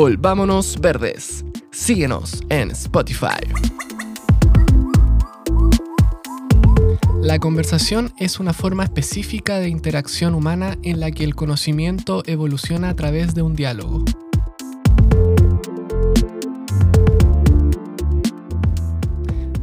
[0.00, 1.44] Volvámonos Verdes.
[1.72, 3.40] Síguenos en Spotify.
[7.20, 12.90] La conversación es una forma específica de interacción humana en la que el conocimiento evoluciona
[12.90, 14.04] a través de un diálogo.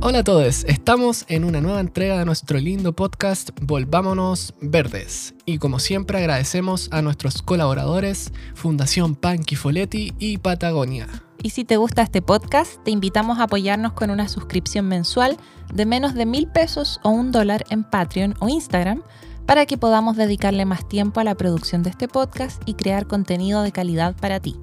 [0.08, 5.34] Hola a todos, estamos en una nueva entrega de nuestro lindo podcast Volvámonos Verdes.
[5.46, 11.08] Y como siempre agradecemos a nuestros colaboradores Fundación Panqui Foletti y Patagonia.
[11.42, 15.38] Y si te gusta este podcast, te invitamos a apoyarnos con una suscripción mensual
[15.74, 19.02] de menos de mil pesos o un dólar en Patreon o Instagram
[19.48, 23.64] para que podamos dedicarle más tiempo a la producción de este podcast y crear contenido
[23.64, 24.56] de calidad para ti.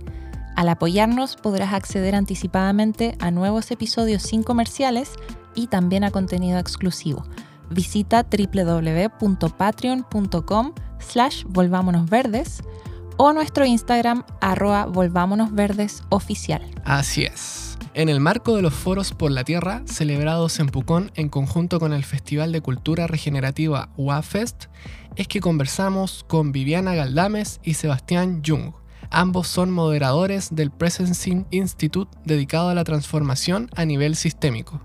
[0.57, 5.13] Al apoyarnos podrás acceder anticipadamente a nuevos episodios sin comerciales
[5.55, 7.25] y también a contenido exclusivo.
[7.71, 12.63] Visita www.patreon.com slash volvámonosverdes
[13.17, 16.63] o nuestro Instagram arroba volvámonosverdes oficial.
[16.85, 17.79] Así es.
[17.95, 21.93] En el marco de los Foros por la Tierra, celebrados en Pucón en conjunto con
[21.93, 24.65] el Festival de Cultura Regenerativa WAFest,
[25.17, 28.73] es que conversamos con Viviana Galdames y Sebastián Jung
[29.15, 34.81] Ambos son moderadores del Presencing Institute dedicado a la transformación a nivel sistémico.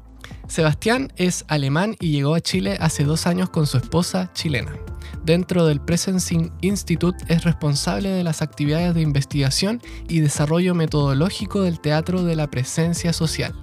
[0.49, 4.73] Sebastián es alemán y llegó a Chile hace dos años con su esposa chilena.
[5.23, 11.79] Dentro del Presencing Institute es responsable de las actividades de investigación y desarrollo metodológico del
[11.79, 13.53] teatro de la presencia social.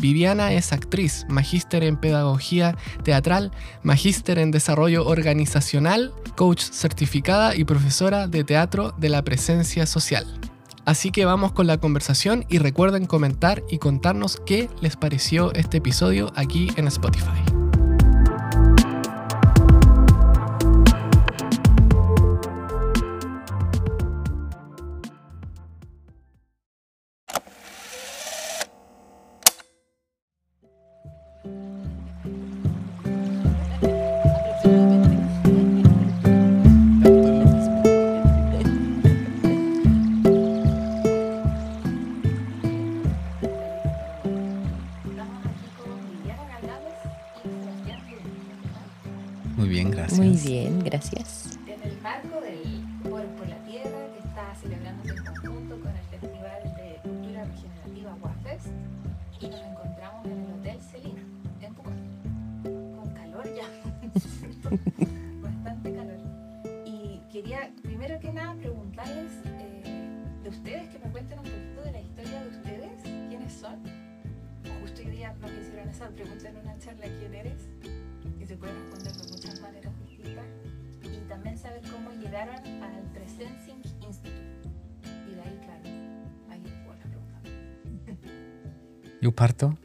[0.00, 8.26] Viviana es actriz, magíster en pedagogía teatral, magíster en desarrollo organizacional, coach certificada y profesora
[8.26, 10.26] de teatro de la presencia social.
[10.84, 15.76] Así que vamos con la conversación y recuerden comentar y contarnos qué les pareció este
[15.78, 17.69] episodio aquí en Spotify.
[89.20, 89.76] ¿Yo parto?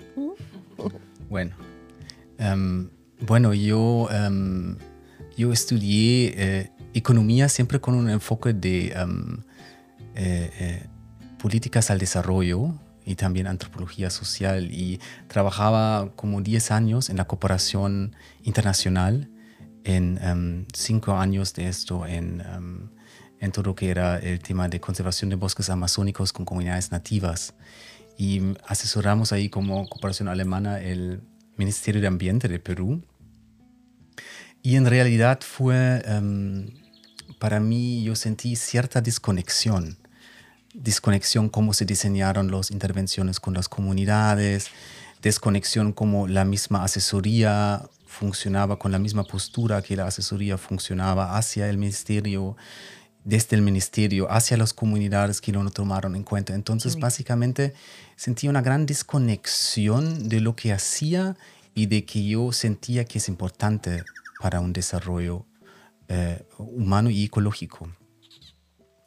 [1.30, 1.56] Bueno,
[2.38, 4.78] em, bueno yo, em,
[5.36, 9.38] yo estudié eh, economía siempre con un enfoque de em,
[10.16, 10.88] eh, eh,
[11.38, 12.76] políticas al desarrollo
[13.06, 19.30] y también antropología social y trabajaba como 10 años en la cooperación internacional,
[19.84, 22.42] en cinco años de esto en,
[23.40, 27.54] en todo lo que era el tema de conservación de bosques amazónicos con comunidades nativas
[28.18, 31.22] y asesoramos ahí como cooperación alemana el
[31.58, 33.04] Ministerio de Ambiente de Perú.
[34.62, 36.72] Y en realidad fue, em,
[37.40, 39.98] para mí, yo sentí cierta desconexión.
[40.74, 44.68] Desconexión cómo se diseñaron las intervenciones con las comunidades,
[45.22, 51.70] desconexión cómo la misma asesoría funcionaba con la misma postura que la asesoría funcionaba hacia
[51.70, 52.56] el ministerio
[53.26, 56.54] desde el ministerio hacia las comunidades que no tomaron en cuenta.
[56.54, 57.74] Entonces, básicamente,
[58.16, 61.36] sentí una gran desconexión de lo que hacía
[61.74, 64.04] y de que yo sentía que es importante
[64.40, 65.46] para un desarrollo
[66.08, 67.90] eh, humano y ecológico.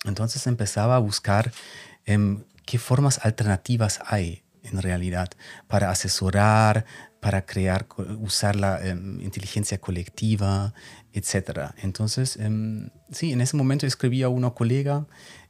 [0.05, 1.53] Entonces empezaba a buscar
[2.05, 5.29] em, qué formas alternativas hay en realidad
[5.69, 6.85] para asesorar,
[7.21, 7.87] para crear,
[8.21, 10.73] usar la em, inteligencia colectiva,
[11.13, 11.73] etc.
[11.83, 15.07] Entonces, em, sí, en ese momento escribí a una colega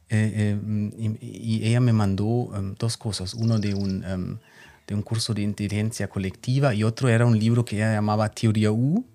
[0.09, 2.49] eh, em, y, ella me mandó
[2.79, 3.33] dos cosas.
[3.33, 4.39] Uno de un,
[4.87, 8.71] de un curso de inteligencia colectiva y otro era un libro que ella llamaba Teoría
[8.71, 9.05] U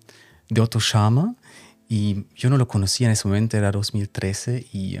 [0.49, 1.35] de Otto Schama.
[1.87, 4.97] Y yo no lo conocía en ese momento, era 2013 y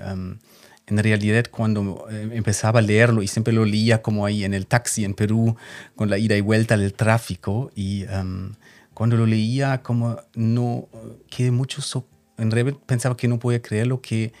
[0.87, 4.67] en realidad cuando eh, empezaba a leerlo y siempre lo leía como ahí en el
[4.67, 5.55] taxi en Perú
[5.95, 8.53] con la ida y vuelta del tráfico y em,
[8.93, 10.87] cuando lo leía como no
[11.29, 11.81] quedé mucho
[12.37, 14.33] en realidad pensaba que no podía creer lo que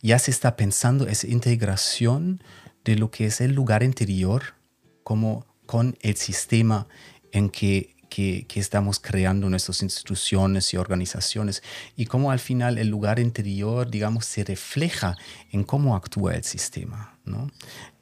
[0.00, 2.42] ya se está pensando esa integración
[2.84, 4.54] de lo que es el lugar interior
[5.02, 6.86] como con el sistema
[7.32, 11.62] en que, que, estamos creando nuestras instituciones y organizaciones
[11.96, 15.16] y cómo al final el lugar interior, digamos, se refleja
[15.52, 17.48] en cómo actúa el sistema, ¿no?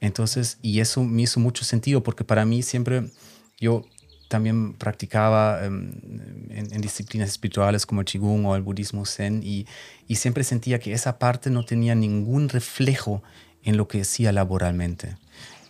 [0.01, 3.11] Entonces, y eso me hizo mucho sentido porque para mí siempre
[3.61, 3.85] yo
[4.29, 5.91] también practicaba um,
[6.49, 9.67] en, en, disciplinas espirituales como el Qigong o el budismo Zen y,
[10.15, 13.23] siempre sentía que esa parte no tenía ningún reflejo
[13.65, 15.17] en lo que hacía laboralmente.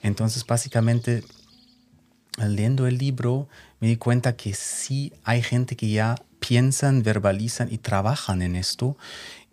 [0.03, 1.25] Entonces, básicamente,
[2.37, 3.49] leyendo el libro,
[3.81, 8.97] me di cuenta que sí hay gente que ya piensan, verbalizan y trabajan en esto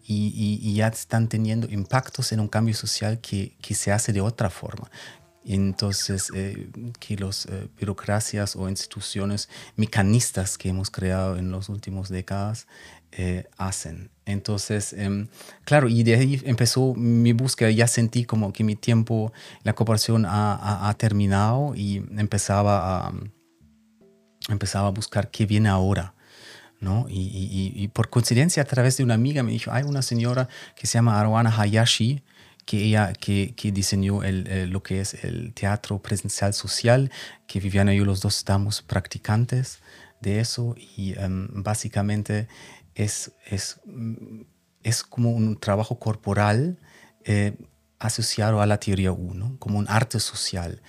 [0.05, 4.11] y, y, y ya están teniendo impactos en un cambio social que, que se hace
[4.11, 4.91] de otra forma,
[5.45, 6.69] entonces eh,
[6.99, 12.67] que las eh, burocracias o instituciones mecanistas que hemos creado en las últimas décadas
[13.15, 14.09] eh, hacen.
[14.25, 15.27] Entonces, eh,
[15.65, 19.31] claro, y de ahí empezó mi búsqueda, ya sentí como que mi tiempo,
[19.63, 23.13] la cooperación ha, terminado y empezaba a,
[24.49, 26.15] empezaba a buscar qué viene ahora.
[26.79, 27.05] ¿no?
[27.07, 30.95] Y, por coincidencia, a través de una amiga me dijo, hay una señora que se
[30.95, 32.23] llama Arwana Hayashi,
[32.65, 37.11] que ella que, que diseñó el, lo que es el teatro presencial social,
[37.45, 39.82] que Viviana y yo los dos estamos practicantes
[40.23, 42.47] de eso y um, básicamente
[42.95, 43.79] es, es,
[44.81, 46.79] es como un trabajo corporal
[47.25, 47.55] eh,
[47.99, 50.81] asociado a la teoría 1, como un arte social.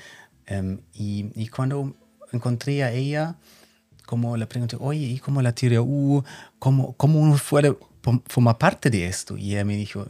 [0.50, 1.94] Um, y, y, cuando
[2.32, 3.36] encontré a ella,
[4.06, 6.24] como le pregunté, oye, ¿y cómo la teoría U?
[6.58, 9.36] ¿Cómo, cómo uno forma parte de esto?
[9.36, 10.06] Y ella me dijo,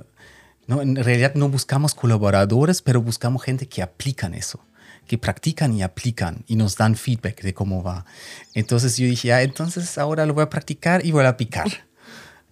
[0.66, 4.60] no, en realidad no buscamos colaboradores, pero buscamos gente que aplican eso,
[5.06, 8.04] que practican y aplican y nos dan feedback de cómo va.
[8.54, 11.66] Entonces yo dije, ah, entonces ahora lo voy a practicar y voy a aplicar.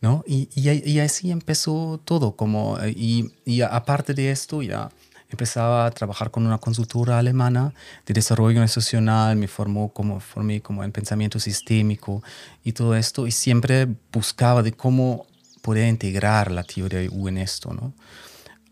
[0.01, 0.25] ¿No?
[0.27, 2.35] Y, y, y así empezó todo.
[2.35, 4.91] Como, y, y aparte de esto, ya
[5.31, 7.73] empezaba a trabajar con una consultora alemana
[8.05, 12.23] de desarrollo institucional, me formó como, formé como en pensamiento sistémico
[12.65, 15.27] y todo esto, y siempre buscaba de cómo
[15.63, 17.95] poder integrar la teoría U en esto, ¿no?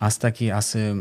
[0.00, 0.92] Hasta que hace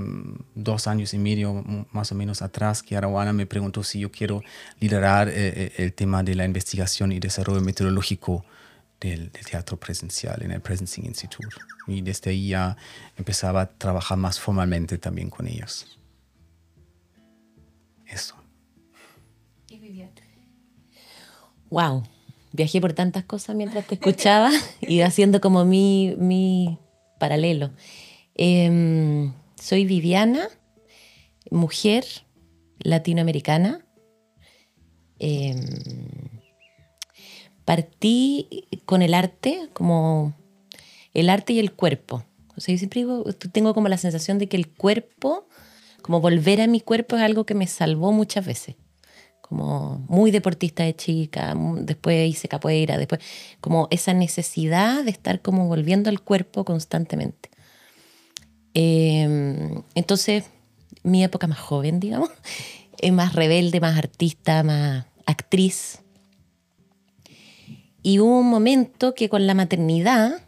[0.53, 4.43] dos años y medio, más o menos atrás, que Arawana me preguntó si yo quiero
[4.79, 8.45] liderar eh, el tema de la investigación y desarrollo metodológico
[8.99, 11.55] del, del, teatro presencial en el Presencing Institute.
[11.87, 12.77] Y desde ahí ya
[13.17, 15.97] empezaba a trabajar más formalmente también con ellos.
[18.05, 18.35] Eso.
[21.69, 22.03] Wow,
[22.51, 26.79] viajé por tantas cosas mientras te escuchaba y haciendo como mi, mi
[27.19, 27.71] paralelo.
[28.41, 30.47] Eh, soy Viviana,
[31.51, 32.05] mujer
[32.79, 33.85] latinoamericana.
[35.19, 35.59] Eh,
[37.65, 40.33] partí con el arte, como
[41.13, 42.23] el arte y el cuerpo.
[42.55, 45.45] O sea, yo siempre digo, tengo como la sensación de que el cuerpo,
[46.01, 48.77] como volver a mi cuerpo es algo que me salvó muchas veces
[49.41, 53.19] como muy deportista de chica, después hice capoeira, después
[53.59, 57.48] como esa necesidad de estar como volviendo al cuerpo constantemente.
[58.81, 60.45] Eh, entonces,
[61.03, 62.29] mi época más joven, digamos,
[62.97, 65.99] es más rebelde, más artista, más actriz.
[68.01, 70.41] Y hubo un momento que con la maternidad,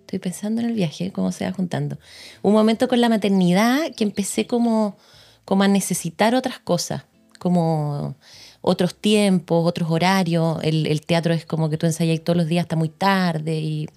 [0.00, 1.98] estoy pensando en el viaje, cómo se va juntando,
[2.42, 4.96] un momento con la maternidad que empecé como,
[5.44, 7.04] como a necesitar otras cosas
[7.38, 8.16] como
[8.62, 10.58] otros tiempos, otros horarios.
[10.62, 13.58] El, el teatro es como que tú ensayas todos los días hasta muy tarde.
[13.58, 13.88] Y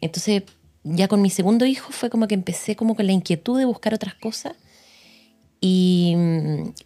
[0.00, 0.44] entonces,
[0.84, 3.94] ya con mi segundo hijo fue como que empecé como con la inquietud de buscar
[3.94, 4.54] otras cosas.
[5.60, 6.14] Y,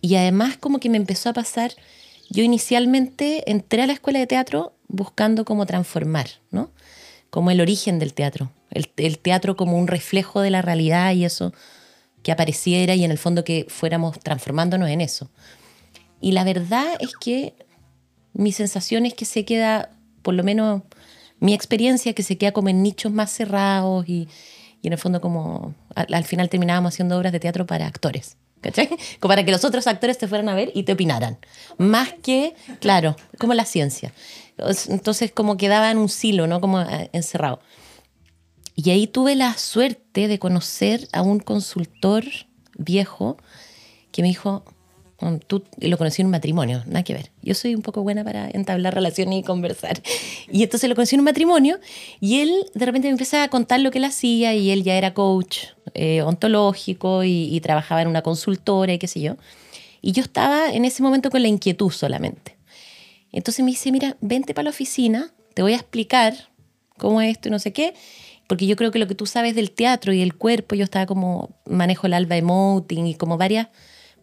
[0.01, 1.73] y además como que me empezó a pasar,
[2.31, 6.71] yo inicialmente entré a la escuela de teatro buscando cómo transformar, ¿no?
[7.31, 8.53] Como el origen del teatro.
[8.71, 11.53] El, el teatro como un reflejo de la realidad y eso
[12.23, 15.31] que apareciera y en el fondo que fuéramos transformándonos en eso.
[16.21, 17.55] Y la verdad es que
[18.33, 19.91] mi sensación es que se queda,
[20.23, 20.83] por lo menos
[21.41, 24.29] mi experiencia, que se queda como en nichos más cerrados y,
[24.83, 28.37] y en el fondo como al, al, final terminábamos haciendo obras de teatro para actores.
[28.61, 28.89] ¿Cachai?
[29.21, 31.39] Como para que los otros actores te fueran a ver y te opinaran.
[31.77, 34.13] Más que, claro, como la ciencia.
[34.89, 36.61] Entonces como quedaba en un silo, ¿no?
[36.61, 37.61] Como eh, encerrado.
[38.75, 42.25] Y ahí tuve la suerte de conocer a un consultor
[42.77, 43.37] viejo
[44.13, 44.65] que me dijo,
[45.49, 47.31] Tú lo conocí en un matrimonio, nada que ver.
[47.43, 50.01] Yo soy un poco buena para entablar relaciones y conversar.
[50.51, 51.81] Y entonces lo conocí en un matrimonio
[52.21, 54.95] y él de repente me empezó a contar lo que él hacía y él ya
[54.95, 55.59] era coach
[55.95, 59.37] eh, ontológico y, y, trabajaba en una consultora y qué sé yo.
[60.01, 62.57] Y yo estaba en ese momento con la inquietud solamente.
[63.33, 66.35] Entonces me dice, mira, vente para la oficina, te voy a explicar
[66.97, 67.95] cómo es esto y no sé qué.
[68.47, 71.07] porque yo creo que lo que tú sabes del teatro y el cuerpo, yo estaba
[71.07, 73.69] como, manejo el alba emoting y como varias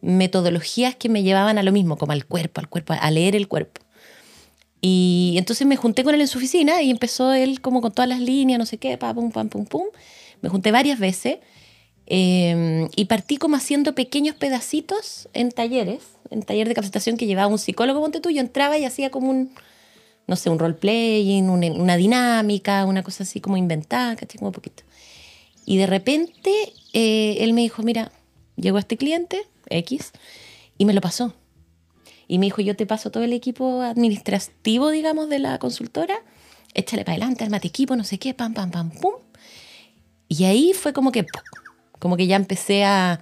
[0.05, 3.47] metodologías que me llevaban a lo mismo, como al cuerpo, al cuerpo, a leer el
[3.47, 3.81] cuerpo.
[4.81, 8.07] Y entonces me junté con él en su oficina y empezó él como con todas
[8.07, 9.85] las líneas, no sé qué, pam, pum, pam, pum, pum.
[10.41, 11.37] Me junté varias veces
[12.07, 17.47] eh, y partí como haciendo pequeños pedacitos en talleres, en taller de capacitación que llevaba
[17.47, 19.51] un psicólogo, ponte tú, yo entraba y hacía como un,
[20.27, 24.37] no sé, un role-playing, una, una, dinámica, una cosa así como inventada, ¿cachai?
[24.37, 24.83] Como un poquito.
[25.65, 26.51] Y de repente
[26.93, 28.11] eh, él me dijo, mira,
[28.55, 30.11] llegó este cliente, X,
[30.77, 31.33] y me lo pasó.
[32.27, 36.15] Y me dijo, yo te paso todo el equipo administrativo, digamos, de la consultora,
[36.73, 39.13] échale para adelante, armate equipo, no sé qué, pam, pam, pam, pum.
[40.27, 41.25] Y ahí fue como que,
[41.99, 43.21] como que ya empecé a,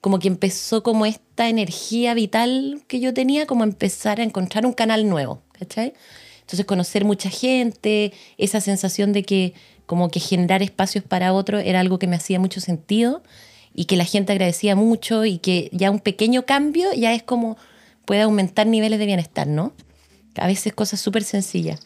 [0.00, 4.72] como que empezó como esta energía vital que yo tenía, como empezar a encontrar un
[4.72, 5.92] canal nuevo, ¿cachai?
[6.40, 9.54] Entonces conocer mucha gente, esa sensación de que
[9.86, 13.22] como que generar espacios para otros era algo que me hacía mucho sentido
[13.74, 17.56] y que la gente agradecía mucho y que ya un pequeño cambio ya es como
[18.04, 19.72] puede aumentar niveles de bienestar, ¿no?
[20.36, 21.80] A veces cosas súper sencillas.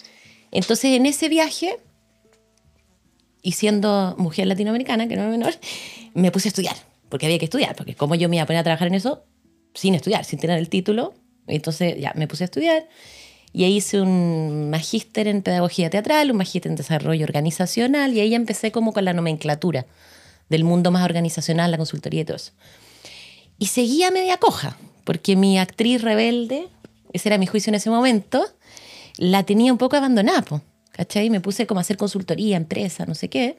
[0.51, 1.79] Entonces en ese viaje,
[3.43, 5.55] y siendo mujer latinoamericana, que no es menor,
[6.15, 6.77] me puse a estudiar,
[7.09, 9.25] porque había que estudiar, porque como yo me iba a poner a trabajar en eso
[9.75, 11.15] sin estudiar, sin tener el título,
[11.47, 12.89] entonces ya me puse a estudiar
[13.53, 18.35] y ahí hice un magíster en pedagogía teatral, un magíster en desarrollo organizacional y ahí
[18.35, 19.87] empecé como con la nomenclatura
[20.49, 22.53] del mundo más organizacional, la consultoría y todo eso.
[23.59, 26.69] Y seguía media coja, porque mi actriz rebelde,
[27.13, 28.45] ese era mi juicio en ese momento,
[29.17, 31.31] la tenía un poco abandonada, ¿cachai?
[31.31, 33.59] Me puse como a hacer consultoría, empresa, no sé qué.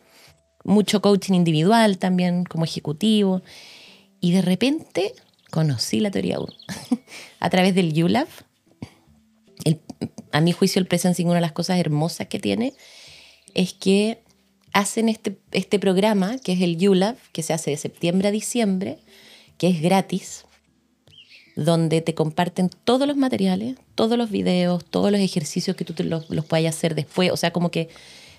[0.63, 3.42] Mucho coaching individual también, como ejecutivo.
[4.20, 5.13] Y de repente
[5.51, 6.48] conocí la teoría U
[7.39, 8.27] a través del ULAB.
[10.32, 12.74] a mi juicio, el Presencing, una de las cosas hermosas que tiene
[13.54, 14.25] es que
[14.75, 19.00] hacen este, este programa, que es el ULAB, que se hace de septiembre a diciembre,
[19.58, 20.44] que es gratis,
[21.55, 26.29] donde te comparten todos los materiales, todos los videos, todos los ejercicios que tú los,
[26.29, 27.32] los puedas hacer después.
[27.32, 27.88] O sea, como que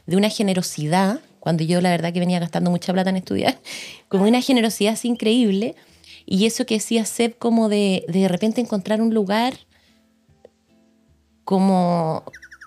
[0.04, 3.58] de una generosidad, cuando yo la verdad que venía gastando mucha plata en estudiar,
[4.08, 5.74] como una generosidad increíble.
[6.26, 9.54] Y eso que decía Seb, como de, de repente encontrar un lugar
[11.44, 12.24] como,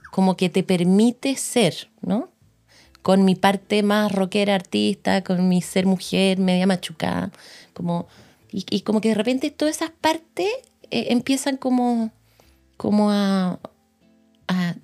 [0.10, 2.32] como que te permite ser, ¿no?
[3.02, 7.32] Con mi parte más rockera, artista, con mi ser mujer, media machucada,
[7.74, 8.08] como
[8.52, 10.48] y, como que de repente todas esas partes
[10.90, 12.12] eh, empiezan como,
[12.78, 13.60] como a,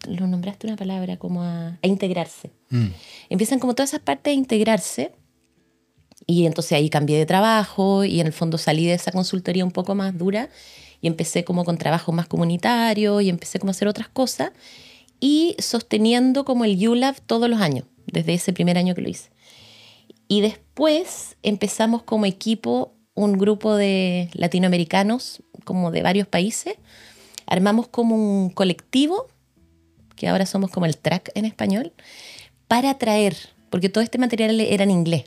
[0.07, 2.51] lo nombraste una palabra, como a, integrarse.
[2.69, 2.87] Mm.
[3.29, 5.11] Empiezan como todas esas partes a integrarse.
[6.27, 9.71] Y entonces ahí cambié de trabajo y en el fondo salí de esa consultoría un
[9.71, 10.49] poco más dura
[11.01, 14.51] y empecé como con trabajo más comunitario y empecé como a hacer otras cosas
[15.19, 19.29] y sosteniendo como el ULAB todos los años, desde ese primer año que lo hice.
[20.27, 26.75] Y después empezamos como equipo un grupo de latinoamericanos, como de varios países,
[27.45, 29.27] armamos como un colectivo,
[30.15, 31.93] que ahora somos como el track en español,
[32.67, 33.35] para traer,
[33.69, 35.25] porque todo este material era en inglés.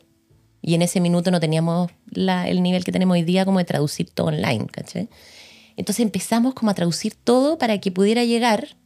[0.61, 4.11] Y en ese minuto no teníamos el nivel que tenemos hoy día como de traducir
[4.11, 5.09] todo online, ¿caché?
[5.77, 8.77] Entonces empezamos como a traducir todo para que pudiera llegar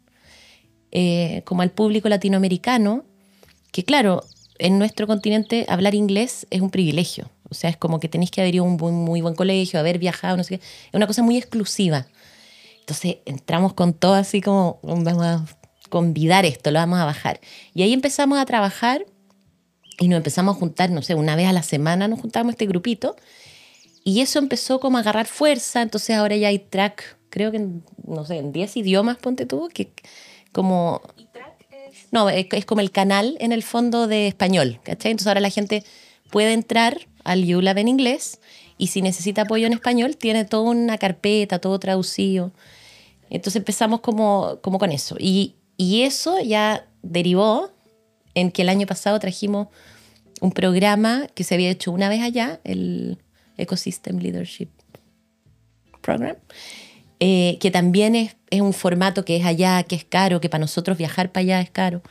[0.90, 3.06] eh, como al público latinoamericano,
[3.72, 4.22] que claro,
[4.58, 7.30] en nuestro continente hablar inglés es un privilegio.
[7.50, 9.98] O sea, es como que tenéis que haber ido a un muy, buen colegio, haber
[9.98, 10.64] viajado, no sé qué.
[10.64, 12.06] Es una cosa muy exclusiva.
[12.80, 15.44] Entonces entramos con todo así como, vamos a
[15.90, 17.40] convidar esto, lo vamos a bajar.
[17.74, 19.04] Y ahí empezamos a trabajar
[19.98, 22.66] y nos empezamos a juntar, no sé, una vez a la semana nos juntamos este
[22.66, 23.16] grupito.
[24.04, 25.82] Y eso empezó como a agarrar fuerza.
[25.82, 27.66] Entonces ahora ya hay track, creo que,
[28.06, 29.92] no sé, en 10 idiomas, ponte tú, que
[30.52, 31.02] como
[32.12, 35.10] no, es, como el canal en el fondo de español, ¿cachai?
[35.10, 35.82] Entonces ahora la gente
[36.30, 38.38] puede entrar al YouLab en inglés
[38.78, 42.52] y si necesita apoyo en español tiene toda una carpeta, todo traducido.
[43.30, 45.16] Entonces empezamos como, como con eso.
[45.18, 47.70] Y, y eso ya derivó
[48.34, 49.68] en que el año pasado trajimos
[50.42, 53.18] un programa que se había hecho una vez allá, el
[53.56, 54.68] Ecosystem Leadership
[56.02, 56.36] Program,
[57.24, 60.62] eh, que también es, es, un formato que es allá, que es caro, que para
[60.62, 62.02] nosotros viajar para allá es caro.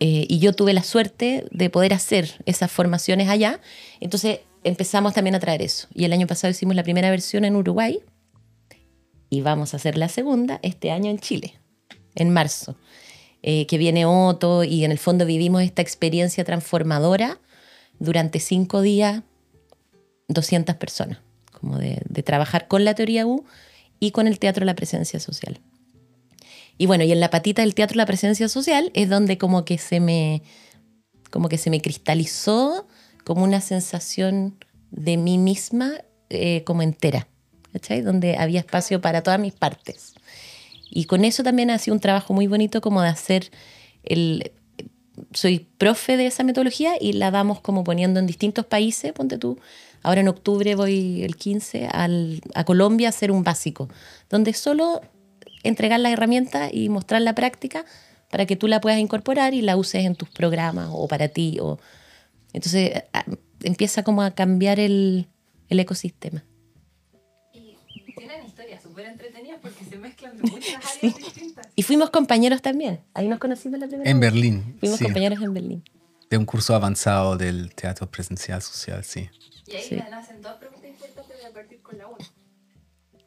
[0.00, 3.60] Eh, y yo tuve la suerte de poder hacer esas formaciones allá.
[4.00, 5.86] Entonces empezamos también a traer eso.
[5.94, 8.00] Y el año pasado hicimos la primera versión en Uruguay
[9.28, 11.54] y vamos a hacer la segunda este año en Chile,
[12.16, 12.74] en marzo.
[13.44, 17.38] Eh, que viene Otto y en el fondo vivimos esta experiencia transformadora
[18.00, 19.22] durante cinco días,
[20.26, 21.18] 200 personas,
[21.52, 23.44] como de, de trabajar con la teoría U
[24.00, 25.60] y con el teatro La Presencia Social.
[26.78, 29.78] Y bueno, y en la patita del teatro La Presencia Social es donde como que
[29.78, 30.42] se me
[31.30, 32.88] como que se me cristalizó
[33.24, 34.56] como una sensación
[34.90, 35.92] de mí misma
[36.28, 37.28] eh, como entera,
[37.72, 38.00] ¿cachai?
[38.00, 40.14] Donde había espacio para todas mis partes.
[40.90, 43.50] Y con eso también ha sido un trabajo muy bonito como de hacer
[44.02, 44.50] el...
[45.34, 49.58] Soy profe de esa metodología y la vamos como poniendo en distintos países, ponte tú.
[50.02, 53.88] Ahora en octubre voy el 15 al, a Colombia a hacer un básico,
[54.28, 55.02] donde solo
[55.62, 57.84] entregar la herramienta y mostrar la práctica
[58.30, 61.58] para que tú la puedas incorporar y la uses en tus programas o para ti.
[61.60, 61.78] O...
[62.52, 63.02] Entonces
[63.62, 65.26] empieza como a cambiar el,
[65.68, 66.44] el ecosistema.
[67.52, 67.76] Y
[68.16, 71.68] tienen historias súper entretenidas porque se mezclan de muchas áreas distintas.
[71.74, 73.00] Y fuimos compañeros también.
[73.14, 74.32] Ahí nos conocimos la primera En vez.
[74.32, 74.76] Berlín.
[74.80, 75.04] Fuimos sí.
[75.04, 75.84] compañeros en Berlín.
[76.30, 79.28] De un curso avanzado del teatro presencial social, sí.
[79.70, 79.94] Y ahí Sí.
[79.96, 82.16] me nacen dos preguntas importantes de partir con la U.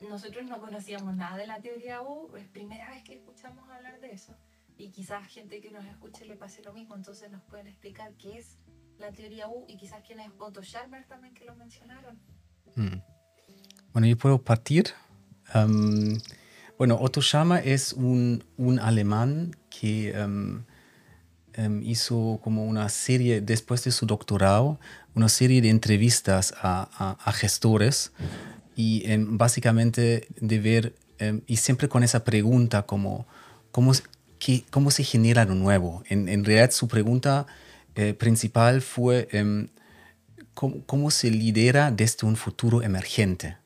[0.09, 4.12] Nosotros no conocíamos nada de la teoría U, es primera vez que escuchamos hablar de
[4.12, 4.35] eso.
[4.77, 8.38] Y quizás gente que nos escuche le pase lo mismo, entonces nos pueden explicar qué
[8.39, 8.57] es
[8.97, 12.19] la teoría U y quizás quién es Otto Scharmer también que lo mencionaron.
[12.75, 12.97] Mm.
[13.93, 14.85] Bueno, yo puedo partir.
[15.53, 16.17] Am,
[16.77, 20.65] bueno, Otto Scharmer es un, un alemán que am,
[21.57, 24.79] am, hizo como una serie, después de su doctorado,
[25.15, 28.12] una serie de entrevistas a, a- a gestores
[28.75, 33.27] y em, básicamente de ver, em, y siempre con esa pregunta como,
[33.72, 33.91] ¿cómo,
[34.39, 36.03] qué- cómo se genera lo nuevo?
[36.10, 37.45] En, en realidad su pregunta
[37.95, 39.27] eh, principal fue...
[40.53, 43.57] cómo, cómo se lidera desde un futuro emergente.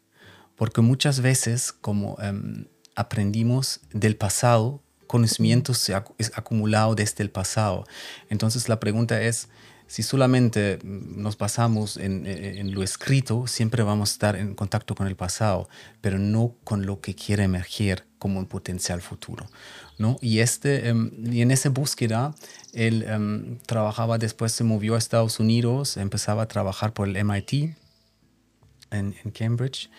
[0.55, 2.17] Porque muchas veces, como
[2.95, 7.85] aprendimos del pasado, conocimientos se es acumulado desde el pasado.
[8.29, 9.47] Entonces la pregunta es,
[9.87, 14.53] si solamente mm, nos basamos en, en- en lo escrito, siempre vamos a estar en
[14.53, 15.69] contacto con el pasado,
[16.01, 19.45] pero no con lo que quiere emerger como un potencial futuro.
[19.97, 20.17] ¿no?
[20.21, 22.35] Y, este, em, y en esa búsqueda,
[22.73, 27.75] él em, trabajaba, después se movió a Estados Unidos, empezaba a trabajar por el MIT
[28.91, 29.89] en, en Cambridge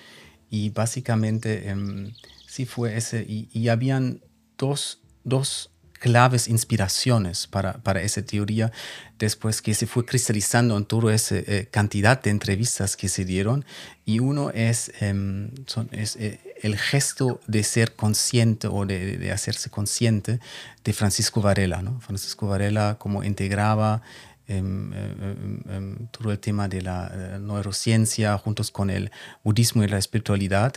[0.50, 2.12] y básicamente em,
[2.46, 4.20] sí fue ese, y, y habían
[4.58, 8.70] dos, dos claves inspiraciones para, para esa teoría
[9.18, 13.64] después que se fue cristalizando en toda esa eh, cantidad de entrevistas que se dieron
[14.04, 19.32] y uno es, em, son- es eh, el gesto de ser consciente o de, de
[19.32, 20.38] hacerse consciente
[20.84, 21.82] de Francisco Varela.
[21.82, 22.00] ¿no?
[22.00, 24.00] Francisco Varela como integraba
[24.46, 29.10] em, em, todo el tema de la eh, neurociencia juntos con el
[29.44, 30.74] budismo y la espiritualidad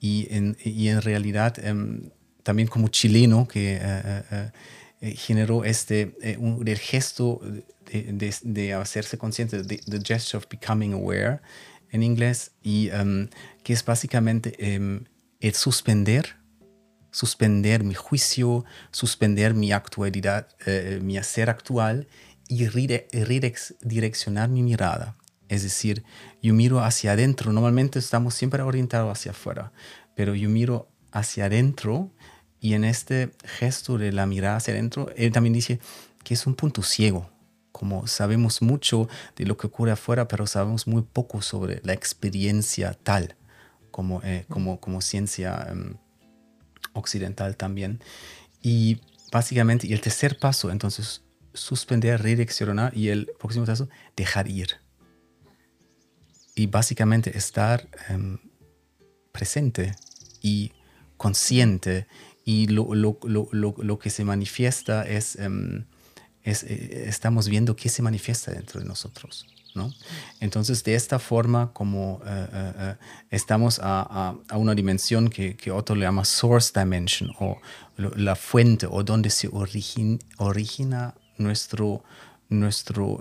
[0.00, 1.54] y en, y en realidad
[2.44, 4.50] también como chileno que eh, eh,
[5.00, 7.40] eh, generó este un- el gesto
[7.90, 11.40] de, de- de hacerse consciente de the gesture of becoming aware
[11.90, 13.28] en inglés y em,
[13.64, 15.04] que es básicamente em,
[15.40, 16.36] el suspender
[17.10, 20.48] suspender mi juicio, suspender mi actualidad,
[21.00, 22.08] mi hacer actual
[22.48, 25.16] y rede- redex- direccionar mi mirada.
[25.48, 26.02] Es decir,
[26.42, 27.52] yo miro hacia adentro.
[27.52, 29.70] Normalmente estamos siempre orientados hacia afuera,
[30.16, 32.10] pero yo miro hacia adentro
[32.64, 35.80] y en este gesto de la mirada hacia adentro, él también dice
[36.22, 37.28] que es un punto ciego.
[37.72, 42.94] Como sabemos mucho de lo que ocurre afuera, pero sabemos muy poco sobre la experiencia
[43.02, 43.36] tal
[43.90, 45.96] como, eh, como, como ciencia em,
[46.94, 48.00] occidental también.
[48.62, 48.98] Y
[49.30, 51.20] básicamente, y el tercer paso, entonces,
[51.52, 54.78] suspender, redireccionar y el próximo paso, dejar ir.
[56.54, 58.38] Y básicamente estar em,
[59.32, 59.94] presente
[60.40, 60.72] y
[61.18, 62.06] consciente
[62.44, 65.84] y lo, lo- lo- lo- que se manifiesta es, em,
[66.42, 69.46] es, eh, estamos viendo qué se manifiesta dentro de nosotros.
[69.74, 69.92] ¿no?
[70.38, 72.94] Entonces, de esta forma, como eh, eh,
[73.30, 77.58] estamos a, a- a una dimensión que, que Otto le llama source dimension, o
[77.96, 82.04] la fuente, o donde se origin- origina nuestro,
[82.48, 83.18] nuestro,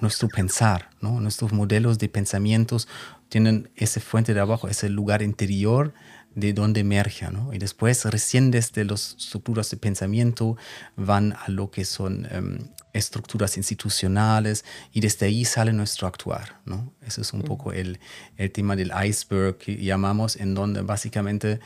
[0.00, 1.20] nuestro pensar, ¿no?
[1.20, 2.88] Nuestros modelos de pensamientos
[3.28, 5.92] tienen esa fuente de abajo, ese lugar interior
[6.34, 7.52] de donde emerge, ¿no?
[7.52, 10.56] Y después, recién desde las estructuras de pensamiento,
[10.96, 12.58] van a lo que son em,
[12.92, 16.92] estructuras institucionales y desde ahí sale nuestro actuar, ¿no?
[17.06, 17.98] Ese es un poco el,
[18.36, 21.60] el tema del iceberg que llamamos, en donde básicamente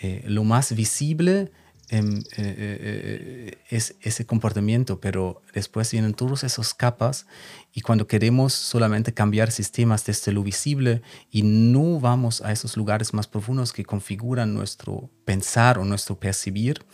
[0.00, 1.50] eh, lo más visible
[1.90, 7.26] eh, eh, eh, es ese comportamiento, pero después vienen todas esas capas
[7.72, 13.14] y cuando queremos solamente cambiar sistemas desde lo visible y no vamos a esos lugares
[13.14, 16.84] más profundos que configuran nuestro pensar o nuestro percibir,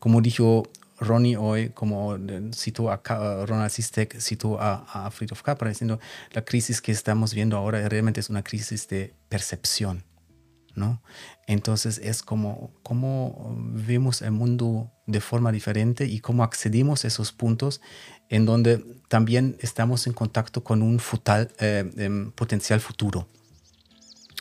[0.00, 0.64] como dijo
[0.98, 3.00] Ronnie hoy, como eh, citó a
[3.46, 6.00] Ronald Sistek, citó a, a Friedrich Capra, diciendo
[6.32, 10.04] la crisis que estamos viendo ahora realmente es una crisis de percepción.
[10.74, 11.02] ¿No?
[11.46, 17.32] Entonces es como, como vemos el mundo de forma diferente y cómo accedimos a esos
[17.32, 17.80] puntos
[18.28, 21.00] en donde también estamos en contacto con un
[21.58, 23.28] eh, em, potencial futuro.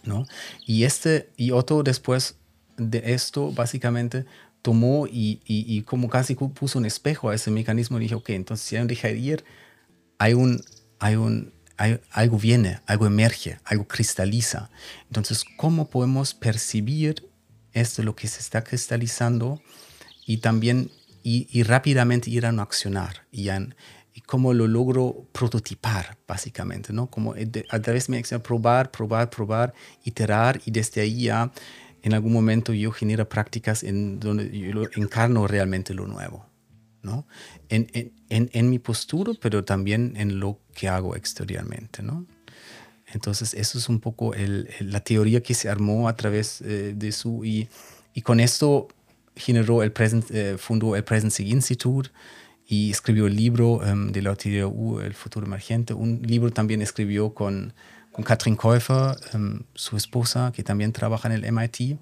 [0.03, 0.25] ¿no?
[0.65, 2.37] Y, este, y Otto después
[2.77, 4.25] de esto básicamente
[4.61, 8.75] tomó y, como casi puso un espejo a ese mecanismo y dijo, ok, entonces si
[8.75, 9.43] hay un
[10.19, 10.61] hay un,
[10.99, 11.53] hay un,
[12.11, 14.69] algo viene, algo emerge, algo cristaliza.
[15.07, 17.29] Entonces, ¿cómo podemos percibir
[17.73, 19.61] esto, lo que se está cristalizando
[20.25, 20.91] y también
[21.23, 23.27] y, rápidamente ir a un accionar?
[23.31, 23.49] Y,
[24.25, 27.07] cómo lo logro prototipar, básicamente, ¿no?
[27.07, 27.33] Como
[27.69, 31.51] a través de mi acción, probar, probar, probar, iterar y desde ahí ya
[32.03, 36.50] en algún momento yo genero prácticas en donde yo encarno realmente lo nuevo.
[37.03, 37.27] ¿No?
[37.69, 42.25] En, en, en, mi postura, pero también en lo que hago exteriormente, ¿no?
[43.13, 47.11] Entonces, eso es un poco el, la teoría que se armó a través eh, de
[47.11, 47.43] su...
[47.43, 47.67] Y,
[48.13, 48.87] y, con esto
[49.35, 52.09] generó el present, eh, fundó el Presencing Institute
[52.67, 54.35] y escribió el libro um, de la
[54.67, 55.93] U, El futuro emergente.
[55.93, 57.73] Un libro también escribió con,
[58.11, 61.99] con Katrin Käufer, um, su esposa, que también trabaja en el MIT.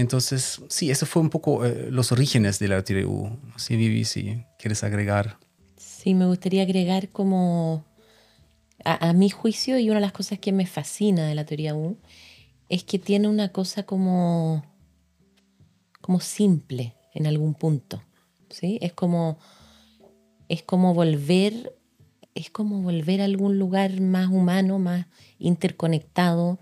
[0.00, 3.38] Entonces, sí, eso fue un poco eh, los orígenes de la teoría U.
[3.56, 5.36] Sí, Vivi, si quieres agregar.
[5.76, 7.84] Sí, me gustaría agregar como
[8.82, 11.98] a, mi juicio y una de las cosas que me fascina de la teoría U
[12.70, 14.64] es que tiene una cosa como,
[16.00, 18.00] como simple en algún punto.
[18.48, 18.78] ¿sí?
[18.80, 19.38] Es como
[20.48, 21.76] es como volver
[22.34, 25.06] es como volver a algún lugar más humano, más
[25.38, 26.58] interconectado,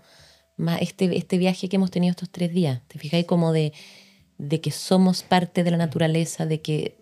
[0.79, 2.81] este, este viaje que hemos tenido estos tres días.
[2.87, 3.73] ¿Te fijáis como de,
[4.37, 6.97] de que somos parte de la naturaleza, de que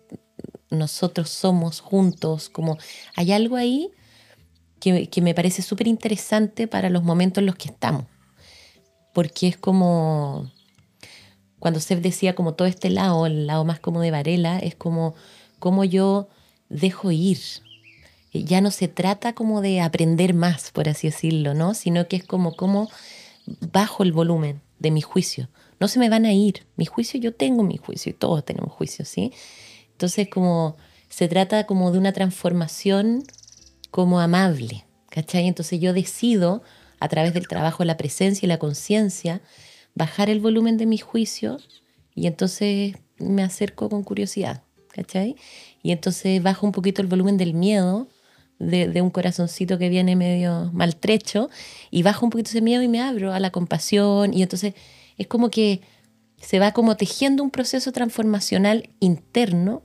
[0.70, 2.78] nosotros somos juntos, como
[3.16, 3.90] hay algo ahí
[4.80, 8.04] que, que me parece súper interesante para los momentos en los que estamos.
[9.14, 10.50] Porque es como,
[11.58, 15.14] cuando Seth decía como todo este lado, el lado más como de Varela, es como,
[15.58, 16.28] como yo
[16.68, 17.38] dejo ir.
[18.32, 21.74] Ya no se trata como de aprender más, por así decirlo, ¿no?
[21.74, 22.88] Sino que es como, como
[23.72, 25.48] bajo el volumen de mi juicio.
[25.80, 26.66] No se me van a ir.
[26.76, 29.32] Mi juicio, yo tengo mi juicio y todos tenemos juicio, ¿sí?
[29.92, 30.76] Entonces, como
[31.08, 33.24] se trata como de una transformación
[33.90, 35.46] como amable, ¿cachai?
[35.46, 36.62] Entonces yo decido,
[37.00, 39.40] a través del trabajo de la presencia y la conciencia,
[39.94, 41.58] bajar el volumen de mi juicio
[42.14, 45.36] y entonces me acerco con curiosidad, ¿cachai?
[45.82, 48.08] Y entonces bajo un poquito el volumen del miedo
[48.58, 51.48] de, un corazoncito que viene medio maltrecho
[51.90, 54.74] y bajo un poquito ese miedo y me abro a la compasión y entonces
[55.16, 55.80] es como que
[56.40, 59.82] se va como tejiendo un proceso transformacional interno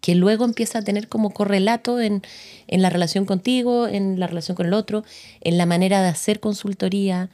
[0.00, 2.20] que luego empieza a tener como correlato en,
[2.68, 5.02] la relación contigo, en la relación con el otro,
[5.40, 7.30] en la manera de hacer consultoría.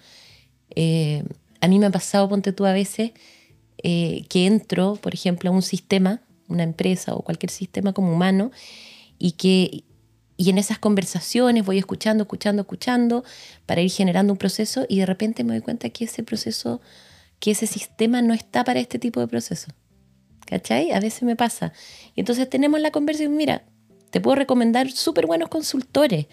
[0.77, 1.25] Eh,
[1.61, 3.11] a mí me ha pasado, ponte tú a veces,
[3.83, 8.53] eh, que entro, por ejemplo, a un sistema, una empresa o cualquier sistema como humano,
[9.19, 9.83] y que
[10.41, 13.25] y en esas conversaciones voy escuchando, escuchando, escuchando
[13.67, 16.81] para ir generando un proceso y de repente me doy cuenta que ese proceso,
[17.41, 19.71] que ese sistema no está para este tipo de proceso.
[20.47, 20.93] ¿Cachai?
[20.93, 21.75] A veces me pasa.
[22.15, 23.65] Y entonces tenemos la conversación, mira,
[24.09, 26.25] te puedo recomendar súper buenos consultores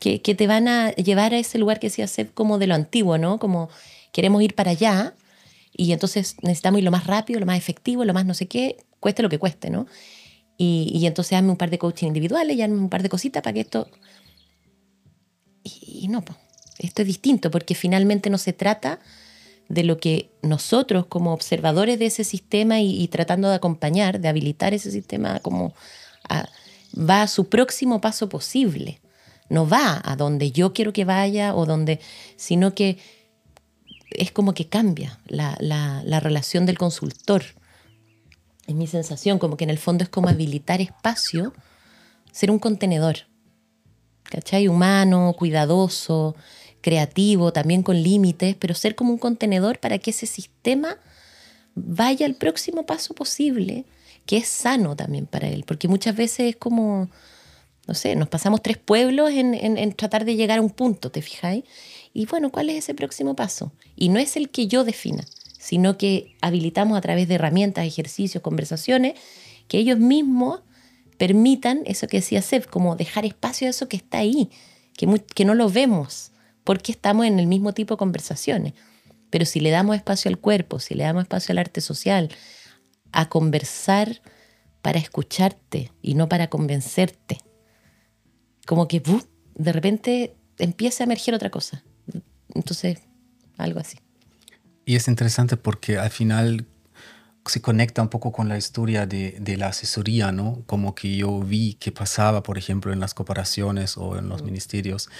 [0.00, 2.74] que, que, te van a llevar a ese lugar que se hace como de lo
[2.74, 3.38] antiguo, ¿no?
[3.38, 3.68] Como
[4.10, 5.14] queremos ir para allá
[5.72, 8.78] y entonces necesitamos ir lo más rápido, lo más efectivo, lo más no sé qué,
[8.98, 9.86] cueste lo que cueste, ¿no?
[10.56, 13.54] Y, entonces hazme un par de coaching individuales y hazme un par de cositas para
[13.54, 13.88] que esto...
[15.62, 16.22] Y, no,
[16.78, 19.00] esto es distinto porque finalmente no se trata
[19.68, 24.74] de lo que nosotros como observadores de ese sistema y, tratando de acompañar, de habilitar
[24.74, 25.74] ese sistema como
[26.96, 29.00] va a su próximo paso posible.
[29.48, 32.00] No va a donde yo quiero que vaya o donde,
[32.36, 32.98] sino que
[34.10, 37.44] es como que cambia la, la relación del consultor
[38.66, 41.52] es mi sensación, como que en el fondo es como habilitar espacio,
[42.32, 43.18] ser un contenedor,
[44.24, 44.68] ¿cachai?
[44.68, 46.34] Humano, cuidadoso,
[46.80, 50.98] creativo, también con límites, pero ser como un contenedor para que ese sistema
[51.74, 53.84] vaya al próximo paso posible,
[54.26, 57.10] que es sano también para él, porque muchas veces es como,
[57.86, 61.20] no sé, nos pasamos tres pueblos en, en tratar de llegar a un punto, ¿te
[61.20, 61.64] fijáis?
[62.12, 63.72] Y bueno, ¿cuál es ese próximo paso?
[63.96, 65.24] Y no es el que yo defina,
[65.64, 69.14] sino que habilitamos a través de herramientas, ejercicios, conversaciones,
[69.66, 70.60] que ellos mismos
[71.16, 74.50] permitan eso que decía Seth, como dejar espacio a eso que está ahí,
[74.94, 76.32] que, que no lo vemos,
[76.64, 78.74] porque estamos en el mismo tipo de conversaciones.
[79.30, 82.28] Pero si le damos espacio al cuerpo, si le damos espacio al arte social,
[83.12, 84.20] a conversar
[84.82, 87.38] para escucharte y no para convencerte,
[88.66, 89.02] como que
[89.54, 91.82] de repente empieza a emerger otra cosa.
[92.54, 92.98] Entonces,
[93.56, 94.03] algo así.
[94.84, 96.66] Y es interesante porque al final,
[97.46, 100.62] se conecta un poco con la historia de, de, la asesoría, ¿no?
[100.66, 105.10] Como que yo vi que pasaba, por ejemplo, en las corporaciones o en los ministerios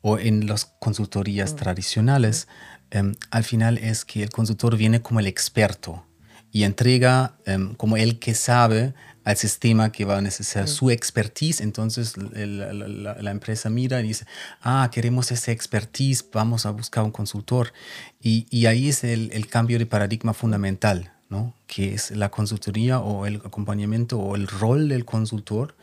[0.00, 2.48] o en las consultorías tradicionales,
[2.90, 6.04] em, al final es que el consultor viene como el experto
[6.50, 8.94] y entrega em, como el que sabe
[9.28, 11.60] al sistema que va a necesitar su expertise.
[11.60, 14.24] Entonces la, empresa mira y dice,
[14.62, 17.74] ah, queremos esa expertise, vamos a buscar un consultor.
[18.22, 21.52] Y, y ahí es el, el, cambio de paradigma fundamental, ¿no?
[21.66, 25.74] que es la consultoría o el acompañamiento o el rol del consultor.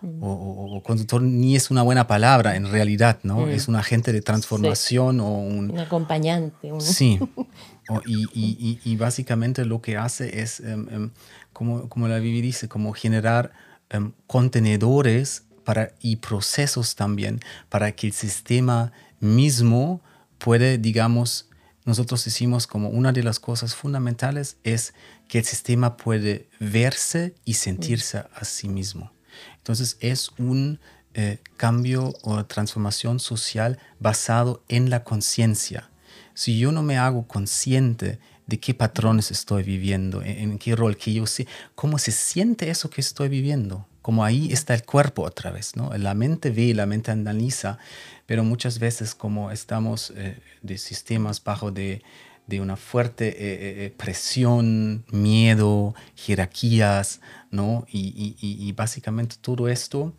[0.00, 0.18] Mm.
[0.20, 3.46] O, consultor ni es una buena palabra en realidad, ¿no?
[3.46, 3.50] Mm.
[3.50, 5.70] Es un agente de transformación o un...
[5.72, 6.70] Un acompañante.
[6.78, 7.18] Sí.
[8.06, 11.10] y, y, y, básicamente lo que hace es em, em,
[11.58, 13.50] como, como la Vivi dice, como generar
[13.90, 20.00] em, contenedores para, y procesos también para que el sistema mismo
[20.38, 21.48] puede, digamos,
[21.84, 24.94] nosotros decimos como una de las cosas fundamentales es
[25.26, 29.10] que el sistema puede verse y sentirse a sí mismo.
[29.56, 30.78] Entonces es un
[31.14, 35.90] eh, cambio o transformación social basado en la conciencia.
[36.34, 41.12] Si yo no me hago consciente de qué patrones estoy viviendo, en, qué rol, que
[41.12, 43.86] yo sé, cómo se siente eso que estoy viviendo.
[44.00, 45.94] Como ahí está el cuerpo otra vez, ¿no?
[45.98, 47.78] La mente ve, la mente analiza,
[48.24, 52.02] pero muchas veces como estamos eh, de sistemas bajo de,
[52.46, 57.86] de una fuerte eh, eh, presión, miedo, jerarquías, ¿no?
[57.92, 60.14] Y, y, y básicamente todo esto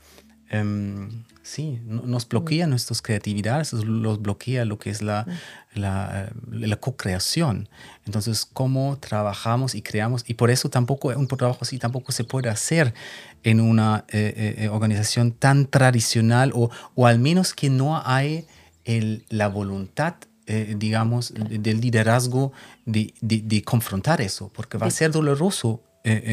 [0.52, 2.70] Em, sí, nos bloquea mm.
[2.70, 5.80] nuestras creatividades, los bloquea lo que es la, mm.
[5.80, 7.70] la, la co-creación.
[8.06, 12.50] Entonces, cómo trabajamos y creamos, y por eso tampoco un trabajo así tampoco se puede
[12.50, 12.96] hacer
[13.44, 18.46] en una eh, eh, organización tan tradicional o, o, al menos que no hay
[18.86, 20.16] el, la voluntad
[20.48, 22.54] eh, digamos, del liderazgo
[22.88, 25.84] de, de, de, confrontar eso, porque va a ser doloroso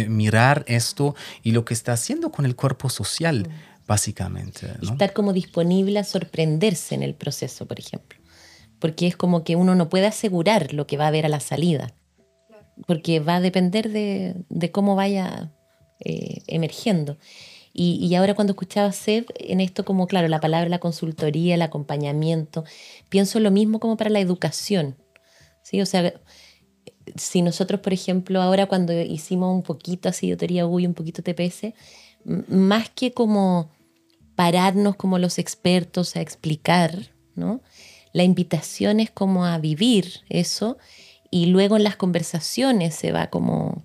[0.09, 3.51] mirar esto y lo que está haciendo con el cuerpo social.
[3.87, 4.69] Básicamente.
[4.83, 8.19] estar como disponible a sorprenderse en el proceso, por ejemplo.
[8.79, 11.41] Porque es como que uno no puede asegurar lo que va a haber a la
[11.41, 11.95] salida.
[12.87, 15.53] Porque va a depender de, de cómo vaya
[16.01, 17.17] eh, emergiendo.
[17.73, 21.63] Y, y, ahora cuando escuchaba Seb en esto como, claro, la palabra la consultoría, el
[21.63, 22.65] acompañamiento,
[23.11, 24.97] pienso lo mismo como para la educación.
[25.63, 25.83] ¿sí?
[25.83, 26.15] O sea,
[27.17, 31.23] si nosotros, por ejemplo, ahora cuando hicimos un poquito así de teoría UI, un poquito
[31.23, 31.75] TPS,
[32.49, 33.71] más que como
[34.37, 37.63] pararnos como los expertos a explicar, ¿no?
[38.13, 40.79] La invitación es como a vivir eso
[41.31, 43.83] y luego en las conversaciones se va como,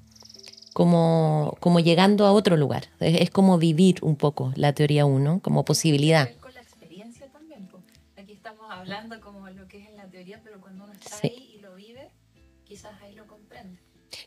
[0.73, 2.89] como, como llegando a otro lugar.
[2.99, 6.29] Es, como vivir un poco la teoría 1 como posibilidad.
[6.39, 7.69] Con la experiencia también.
[8.17, 11.55] Aquí estamos hablando como lo que es en la teoría, pero cuando uno está ahí
[11.55, 12.11] y lo vive,
[12.63, 13.79] quizás ahí lo comprende.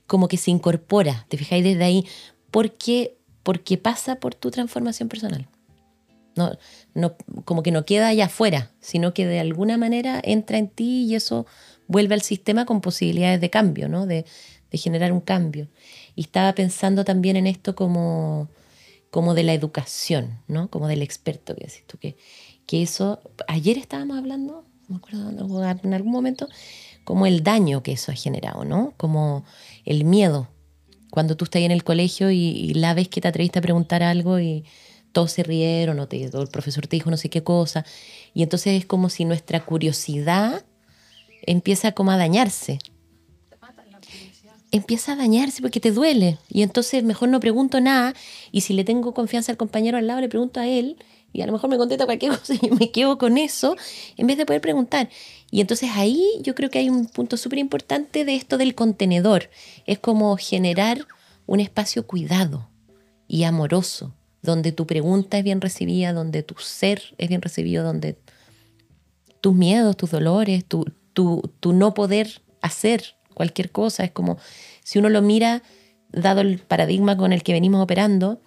[0.06, 2.06] Como que se incorpora, te fijáis desde ahí,
[2.50, 5.48] porque, porque pasa por tu transformación personal.
[6.36, 6.58] No,
[6.94, 11.04] no, como que no queda allá afuera, sino que de alguna manera entra en ti
[11.04, 11.46] y eso
[11.86, 14.06] vuelve al sistema con posibilidades de cambio, ¿no?
[14.06, 14.24] de,
[14.70, 15.68] de generar un cambio.
[16.14, 18.48] Y estaba pensando también en esto como,
[19.10, 20.68] como de la educación, ¿no?
[20.70, 22.16] como del experto que decís tú, que,
[22.66, 26.48] que eso, ayer estábamos hablando, no me acuerdo en algún momento,
[27.04, 28.94] como el daño que eso ha generado, ¿no?
[28.96, 29.44] como
[29.84, 30.48] el miedo.
[31.10, 33.62] Cuando tú estás ahí en el colegio y, y la vez que te atreviste a
[33.62, 34.64] preguntar algo y
[35.14, 37.86] todos se rieron o, el profesor te dijo no sé qué cosa.
[38.34, 40.62] Y entonces es como si nuestra curiosidad
[41.46, 42.78] empieza como a dañarse.
[44.72, 46.36] Empieza a dañarse porque te duele.
[46.50, 48.12] Y entonces mejor no pregunto nada.
[48.50, 50.98] Y si le tengo confianza al compañero al lado, le pregunto a él.
[51.32, 53.76] Y a lo mejor me contesta cualquier cosa y me quedo con eso
[54.16, 55.08] en vez de poder preguntar.
[55.50, 59.48] Y entonces ahí yo creo que hay un punto súper importante de esto del contenedor.
[59.86, 61.06] Es como generar
[61.46, 62.68] un espacio cuidado
[63.28, 64.12] y amoroso
[64.44, 68.18] donde tu pregunta es bien recibida, donde tu ser es bien recibido, donde
[69.40, 74.38] tus miedos, tus dolores, tu, tu, no poder hacer cualquier cosa, es como
[74.82, 75.62] si uno lo mira,
[76.12, 78.40] dado el paradigma con el que venimos operando,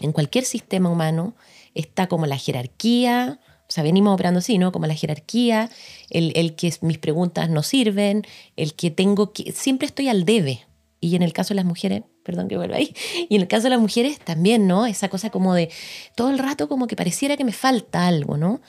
[0.00, 1.34] en cualquier sistema humano
[1.74, 4.70] está como la jerarquía, o sea, venimos operando así, ¿no?
[4.70, 5.70] Como la jerarquía,
[6.10, 8.24] el, el, que mis preguntas no sirven,
[8.56, 9.52] el que tengo que...
[9.52, 10.66] Siempre estoy al debe.
[11.00, 12.94] Y en el caso de las mujeres, perdón que vuelva ahí,
[13.28, 14.86] y en el caso de las mujeres también, ¿no?
[14.86, 15.70] Esa cosa como de
[16.14, 18.60] todo el rato como que pareciera que me falta algo, ¿no?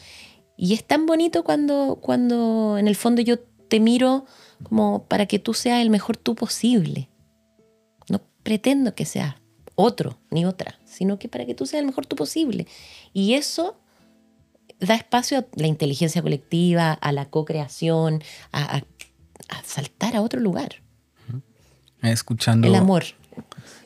[0.57, 4.25] Y es tan bonito cuando, cuando en el fondo yo te miro
[4.61, 7.09] como para que tú seas el mejor tú posible.
[8.07, 9.35] No pretendo que seas
[9.75, 12.67] otro ni otra, sino que para que tú seas el mejor tú posible.
[13.13, 13.77] Y eso
[14.79, 20.83] da espacio a la inteligencia colectiva, a la co-creación, a, a saltar a otro lugar.
[22.01, 22.67] Escuchando.
[22.67, 23.05] El amor.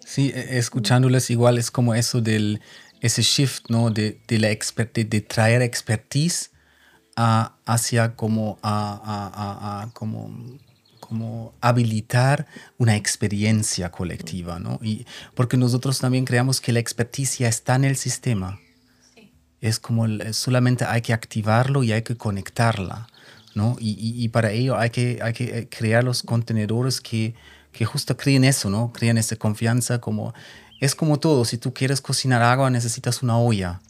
[0.08, 2.62] Sí, e- escuchándoles igual es como eso del,
[3.02, 3.90] ese shift, ¿no?
[3.90, 6.52] De, de la expert, de, traer expertise
[7.18, 8.72] a, hacia como, a,
[9.04, 10.34] a- a- como,
[11.02, 14.80] como habilitar una experiencia colectiva, ¿no?
[14.82, 18.62] Y porque nosotros también creamos que la expertise ya está en el sistema.
[19.60, 23.10] Es como solamente hay que activarlo y hay que conectarla,
[23.56, 23.76] ¿no?
[23.78, 27.36] Y, y- y para ello hay que, hay que eh, crear los contenedores que,
[27.72, 28.92] que justo creen eso, ¿no?
[28.94, 30.34] Crean esa confianza como...
[30.80, 33.82] Es como todo, si tú quieres cocinar agua necesitas una olla.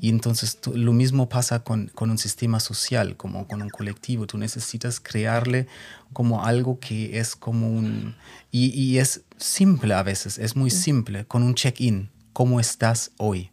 [0.00, 4.26] Y entonces tú- lo mismo pasa con, con un sistema social, como con un colectivo.
[4.26, 5.66] Tú necesitas crearle
[6.12, 8.14] como algo que es como un...
[8.52, 12.10] Y, y es simple a veces, es muy simple, con un check-in.
[12.32, 13.50] ¿Cómo estás hoy?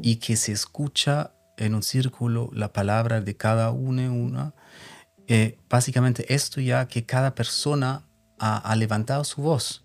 [0.00, 4.54] y que se escucha en un círculo la palabra de cada uno una.
[5.28, 8.02] Eh, básicamente esto ya que cada persona
[8.42, 9.84] ha, levantado su voz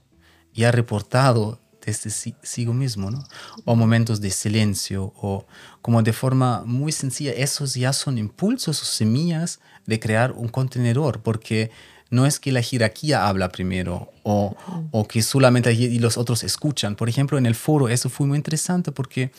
[0.53, 3.23] y ha reportado desde sí, mismo, ¿no?
[3.63, 5.45] O momentos de silencio, o
[5.81, 11.21] como de forma muy sencilla, esos ya son impulsos o semillas de crear un contenedor,
[11.21, 11.71] porque
[12.09, 14.55] no es que la jerarquía habla primero o,
[14.91, 16.95] o que solamente y los otros escuchan.
[16.95, 19.31] Por ejemplo, en el foro eso fue muy interesante porque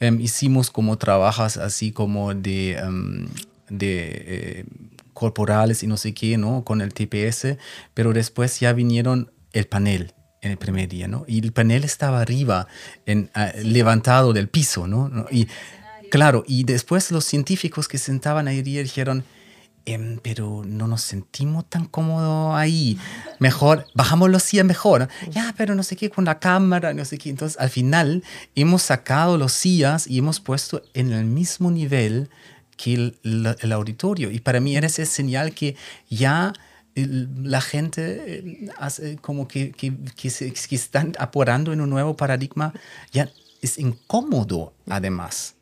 [0.00, 3.28] em, hicimos como trabajos así como de, em,
[3.68, 4.64] de eh,
[5.20, 6.64] corporales y no sé qué, ¿no?
[6.64, 7.58] Con el TPS,
[7.92, 11.24] pero después ya vinieron el panel en el primer día, ¿no?
[11.28, 12.66] Y el panel estaba arriba,
[13.04, 15.10] en, ah, levantado del piso, ¿no?
[15.10, 15.26] ¿no?
[15.30, 15.46] Y
[16.10, 19.24] claro, y después los científicos que sentaban ahí dijeron,
[19.84, 22.98] "Em, pero no nos sentimos tan cómodos ahí.
[23.38, 25.08] Mejor, bajamos los sillas mejor.
[25.30, 27.28] Ya, pero no sé qué, con la cámara, no sé qué.
[27.28, 28.22] Entonces, al final,
[28.54, 32.30] hemos sacado los sillas y hemos puesto en el mismo nivel
[32.82, 33.18] que el,
[33.60, 34.30] el auditorio.
[34.30, 35.76] Y para mí era ese señal que
[36.08, 36.52] ya
[36.94, 38.00] el- la gente
[38.38, 42.72] eh, hace como que, que, que se, que están apurando en un nuevo paradigma.
[43.12, 43.28] Ya
[43.62, 45.56] es incómodo, además,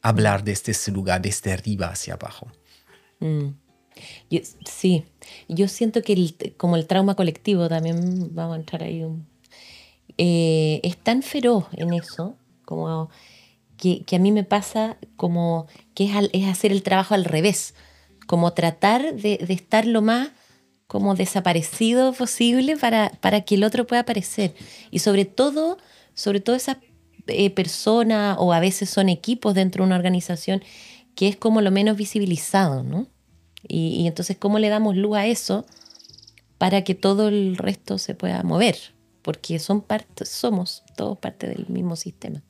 [0.00, 2.48] hablar desde ese lugar, desde arriba hacia abajo.
[3.20, 3.48] Mm.
[4.30, 5.04] Yo- sí,
[5.48, 9.26] yo siento que el- como el trauma colectivo, también vamos a entrar ahí, un-
[10.18, 13.10] eh, es tan feroz en eso, como
[13.82, 17.74] que, a mí me pasa como que es, hacer el trabajo al revés,
[18.28, 20.30] como tratar de, de estar lo más
[20.86, 24.54] como desaparecido posible para, para que el otro pueda aparecer.
[24.90, 25.78] Y sobre todo,
[26.14, 26.76] sobre todo esas
[27.26, 30.62] eh, personas o a veces son equipos dentro de una organización
[31.14, 33.08] que es como lo menos visibilizado, ¿no?
[33.66, 35.64] Y, entonces, ¿cómo le damos luz a eso
[36.58, 38.76] para que todo el resto se pueda mover?
[39.22, 39.84] Porque son
[40.24, 42.42] somos todos parte del mismo sistema.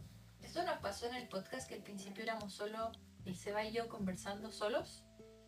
[0.63, 2.93] Eso nos pasó en el podcast que al principio éramos solo
[3.25, 5.03] el Seba y yo conversando solos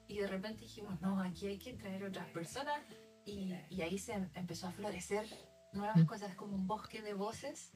[0.08, 2.80] y de repente dijimos, no, aquí hay que traer otras personas
[3.24, 5.24] y, y ahí se em- empezó a florecer
[5.72, 7.70] nuevas cosas como un bosque de voces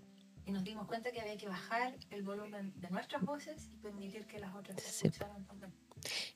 [0.46, 4.26] y nos dimos cuenta que había que bajar el volumen de nuestras voces y permitir
[4.26, 5.06] que las otras se Sí.
[5.06, 5.72] escucharan también.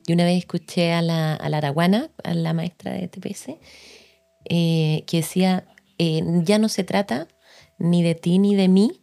[0.07, 3.59] Y una vez escuché a la, a la araguana, a la maestra de TPS,
[4.45, 5.67] eh, que decía,
[5.99, 7.27] eh, ya no se trata
[7.79, 9.02] ni de ti ni de mí,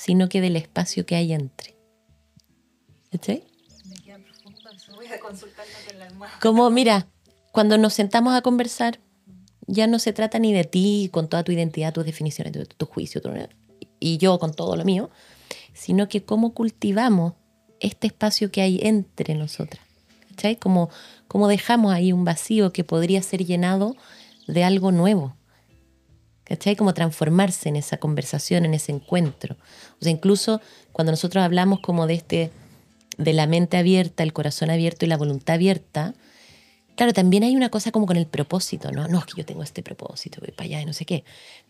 [0.00, 1.76] sino que del espacio que hay entre.
[3.10, 3.44] ¿Cachai?
[3.84, 3.96] Me.
[6.40, 7.08] Como, mira,
[7.52, 9.00] cuando nos sentamos a conversar,
[9.66, 12.86] ya no se trata ni de ti con toda tu identidad, tus definiciones, tu, tu
[12.86, 13.30] juicio, tu-
[13.98, 15.10] y yo con todo lo mío,
[15.74, 17.34] sino que cómo cultivamos
[17.80, 19.82] este espacio que hay entre nosotras.
[20.30, 20.56] ¿Cachai?
[20.56, 20.88] Como,
[21.28, 23.96] como dejamos ahí un vacío que podría ser llenado
[24.46, 25.36] de algo nuevo.
[26.50, 26.74] ¿Cachai?
[26.74, 29.54] Como transformarse en esa conversación, en ese encuentro.
[30.00, 30.60] O sea, incluso
[30.90, 32.50] cuando nosotros hablamos como de este,
[33.18, 36.12] de la mente abierta, el corazón abierto y la voluntad abierta,
[36.96, 39.06] claro, también hay una cosa como con el propósito, ¿no?
[39.06, 41.22] No, es que yo tengo este propósito, voy para allá y no sé qué.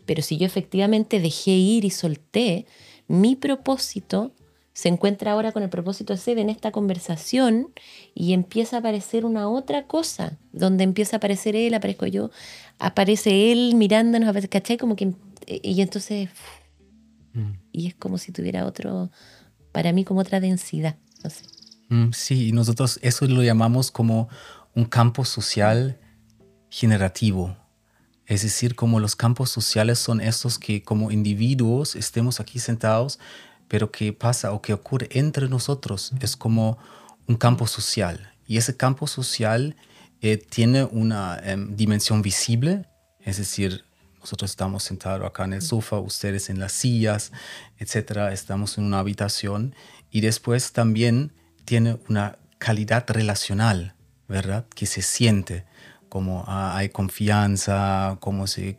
[0.07, 2.65] Pero si yo efectivamente dejé ir y solté,
[3.07, 4.31] mi propósito
[4.73, 7.73] se encuentra ahora con el propósito de Sebe en esta conversación
[8.15, 12.31] y empieza a aparecer una otra cosa, donde empieza a aparecer él, aparezco yo,
[12.79, 14.77] aparece él mirándonos, aparece- ¿cachai?
[14.77, 15.13] Como que,
[15.47, 16.29] y entonces,
[17.71, 19.11] y es como si tuviera otro,
[19.71, 21.43] para mí como otra densidad, no sé.
[21.89, 24.29] Mm, Sí, y nosotros eso lo llamamos como
[24.73, 25.99] un campo social
[26.69, 27.57] generativo.
[28.25, 33.19] Es decir, como los campos sociales son estos que como individuos estemos aquí sentados,
[33.71, 36.11] pero que pasa o que ocurre entre nosotros.
[36.19, 36.77] Es como
[37.25, 38.33] un campo social.
[38.45, 39.77] Y ese campo social
[40.19, 42.85] eh, tiene una em, dimensión visible,
[43.21, 43.85] es decir,
[44.19, 47.31] nosotros estamos sentados acá en el sofá, ustedes en las sillas,
[47.77, 49.73] etcétera, estamos en una habitación
[50.11, 51.31] y después también
[51.63, 53.95] tiene una calidad relacional,
[54.27, 54.65] ¿verdad?
[54.75, 55.63] Que se siente,
[56.11, 58.77] como ah, hay confianza, cómo se,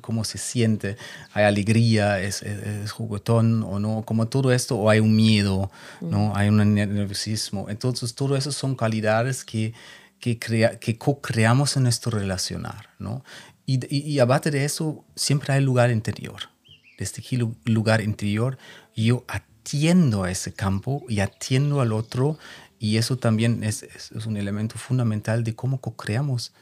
[0.00, 0.96] cómo, se siente,
[1.32, 5.68] hay alegría, es, es, juguetón o no, como todo esto, o hay un miedo,
[6.00, 6.36] ¿no?
[6.36, 7.68] hay un nerviosismo.
[7.68, 9.74] Entonces, todo eso son calidades que,
[10.20, 12.90] que, crea, que co-creamos en nuestro relacionar.
[13.00, 13.24] ¿no?
[13.66, 16.50] Y, y, y aparte de eso, siempre hay lugar interior.
[16.98, 18.58] Desde aquí, lugar interior,
[18.94, 22.38] yo atiendo a ese campo y atiendo al otro
[22.78, 26.52] y eso también es, es, un elemento fundamental de cómo co-creamos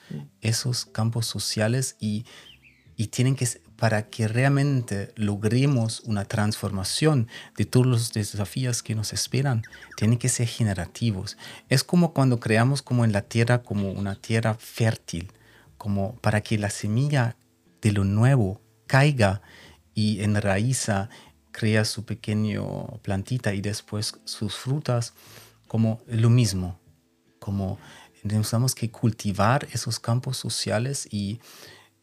[0.40, 2.24] esos campos sociales y,
[2.96, 3.46] y tienen que
[3.76, 9.62] para que realmente logremos una transformación de todos los desafíos que nos esperan,
[9.96, 11.36] tienen que ser generativos.
[11.68, 15.30] Es como cuando creamos como en la tierra como una tierra fértil,
[15.76, 17.36] como para que la semilla
[17.82, 19.42] de lo nuevo caiga
[19.94, 21.10] y enraiza,
[21.52, 25.12] crea su pequeño plantita y después sus frutas
[25.66, 26.78] como lo mismo,
[27.38, 27.78] como
[28.22, 31.40] tenemos que cultivar esos campos sociales y,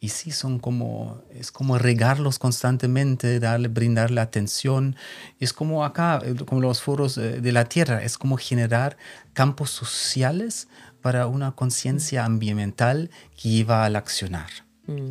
[0.00, 4.96] y sí son como, es como regarlos constantemente, darle, brindarle atención.
[5.40, 8.96] Es como acá, como los foros de la tierra, es como generar
[9.32, 10.68] campos sociales
[11.02, 14.50] para una conciencia ambiental que lleva al accionar.
[14.86, 15.10] Mm.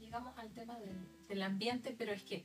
[0.00, 0.76] Llegamos al tema
[1.28, 2.44] del ambiente, pero es que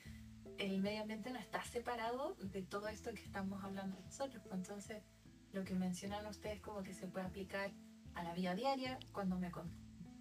[0.58, 4.44] el medio ambiente no está separado de todo esto que estamos hablando nosotros.
[4.52, 5.04] Entonces,
[5.52, 7.72] lo que mencionan ustedes como que se puede aplicar
[8.14, 9.52] a la vida diaria, cuando me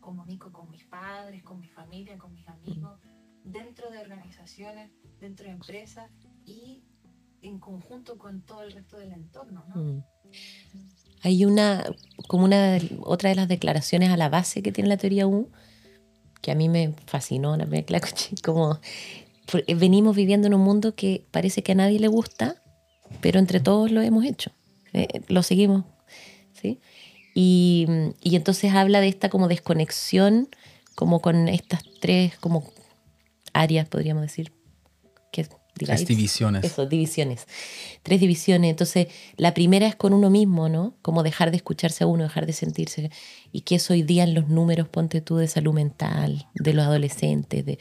[0.00, 3.00] comunico con mis padres, con mi familia, con mis amigos,
[3.44, 6.10] dentro de organizaciones, dentro de empresas
[6.44, 6.82] y
[7.42, 9.64] en conjunto con todo el resto del entorno.
[9.68, 9.82] ¿no?
[9.82, 10.04] Mm.
[11.22, 11.84] Hay una,
[12.26, 15.50] como una, otra de las declaraciones a la base que tiene la teoría U,
[16.40, 17.84] que a mí me fascinó, me
[18.44, 19.23] como eh,
[19.76, 22.62] venimos viviendo en un mundo que parece que a nadie le gusta,
[23.20, 24.50] pero entre todos lo hemos hecho,
[24.92, 25.84] eh, lo seguimos,
[26.52, 26.80] ¿sí?
[27.34, 27.86] Y,
[28.22, 30.48] y, entonces habla de esta como desconexión,
[30.94, 32.64] como con estas tres como
[33.52, 34.52] áreas, podríamos decir,
[35.32, 36.64] que Tres divisiones.
[36.64, 37.46] Eso, divisiones.
[38.02, 38.70] Tres divisiones.
[38.70, 40.94] Entonces, la primera es con uno mismo, ¿no?
[41.02, 43.10] Como dejar de escucharse a uno, dejar de sentirse.
[43.50, 46.84] Y que eso hoy día en los números, ponte tú, de salud mental, de los
[46.84, 47.78] adolescentes, de,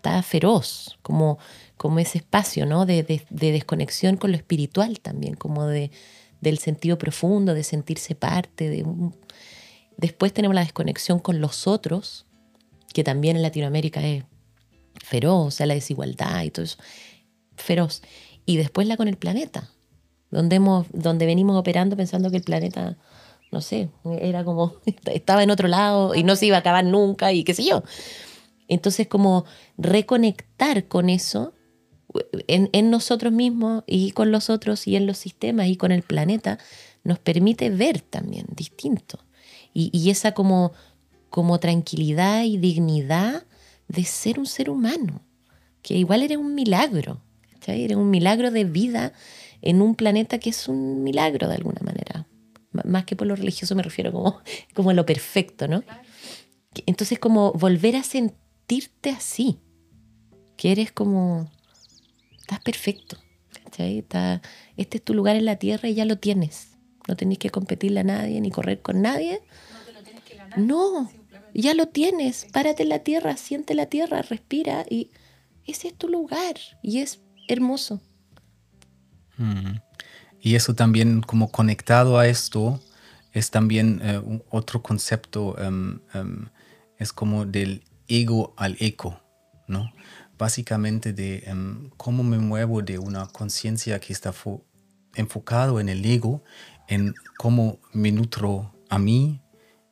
[0.00, 1.38] está feroz, como,
[1.76, 2.86] como ese espacio ¿no?
[2.86, 5.90] de, desconexión con lo espiritual también, como de,
[6.40, 8.70] del sentido profundo, de sentirse parte.
[8.70, 8.84] De
[9.98, 12.24] Después tenemos la desconexión con los otros,
[12.94, 14.24] que también en Latinoamérica es
[15.04, 16.78] feroz, o sea, la desigualdad y todo eso,
[17.56, 18.02] feroz.
[18.46, 19.68] Y después la con el planeta,
[20.30, 22.96] donde, hemos, donde venimos operando pensando que el planeta,
[23.52, 23.90] no sé,
[24.22, 24.76] era como,
[25.12, 27.82] estaba en otro lado y no se iba a acabar nunca y qué sé yo.
[28.70, 29.44] Entonces, como
[29.76, 31.54] reconectar con eso
[32.46, 36.58] en, nosotros mismos y con los otros y en los sistemas y con el planeta,
[37.02, 39.18] nos permite ver también distinto.
[39.74, 40.72] Y, esa como,
[41.30, 43.44] como tranquilidad y dignidad
[43.88, 45.20] de ser un ser humano,
[45.82, 47.20] que igual era un milagro,
[47.66, 49.12] era un milagro de vida
[49.62, 52.26] en un planeta que es un milagro de alguna manera.
[52.84, 54.40] Más que por lo religioso me refiero como,
[54.74, 55.82] como lo perfecto, ¿no?
[56.86, 58.39] Entonces como volver a sentir
[58.70, 59.58] sentirte así,
[60.56, 61.50] que eres como,
[62.38, 63.16] estás perfecto,
[63.78, 64.42] Está,
[64.76, 66.72] este es tu lugar en la tierra y ya lo tienes.
[67.08, 69.40] No tenés que competirle a nadie ni correr con nadie.
[70.58, 71.10] No,
[71.54, 72.46] ya lo tienes.
[72.52, 75.12] Párate en la tierra, siente la tierra, respira y
[75.64, 78.02] ese es tu lugar y es hermoso.
[79.38, 79.76] Mm.
[80.42, 82.80] Y eso también como conectado a esto
[83.32, 86.48] es también eh, otro concepto, em, em,
[86.98, 89.22] es como del ego al eco,
[89.68, 89.90] ¿no?
[90.36, 94.34] Básicamente de em, cómo me muevo de una conciencia que está
[95.14, 96.42] enfocado en el ego,
[96.88, 99.40] en cómo me nutro a mí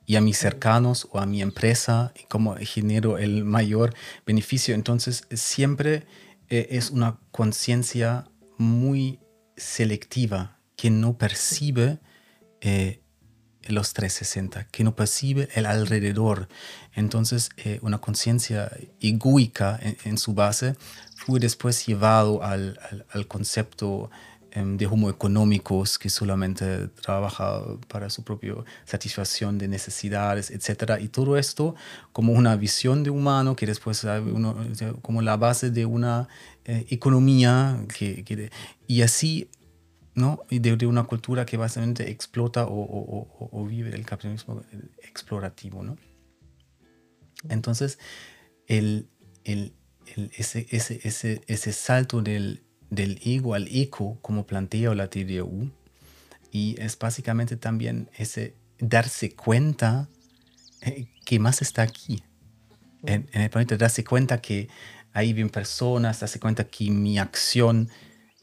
[0.05, 3.95] y a mis cercanos o a mi empresa y cómo genero el mayor
[4.27, 4.75] beneficio.
[4.75, 6.07] Entonces, siempre
[6.49, 9.21] eh, es una conciencia muy
[9.57, 11.99] selectiva que no percibe
[12.61, 13.03] eh,
[13.73, 16.49] los 360, que no percibe el alrededor.
[16.95, 20.75] Entonces, eh, una conciencia egoica en, su base
[21.17, 22.79] fue después llevado al,
[23.11, 24.11] al, concepto
[24.51, 28.55] em, de homo económicos que solamente trabaja para su propia
[28.85, 31.01] satisfacción de necesidades, etc.
[31.01, 31.75] Y todo esto
[32.13, 34.07] como una visión de humano que después
[35.03, 36.29] como la base de una
[36.65, 38.51] eh, economía que,
[38.87, 39.49] y así
[40.19, 40.45] ¿no?
[40.51, 44.63] Y de, una cultura que básicamente explota o, vive el capitalismo
[45.03, 45.97] explorativo, ¿no?
[47.49, 47.99] Entonces,
[48.67, 49.09] el,
[49.45, 55.71] ese, ese, ese, salto del, del, ego al eco, como plantea la teoría U,
[56.51, 60.09] y es básicamente también ese, darse cuenta
[60.83, 62.23] eh, que más está aquí,
[63.05, 64.69] en, en, el planeta, darse cuenta que
[65.13, 67.89] hay bien personas, darse cuenta que mi acción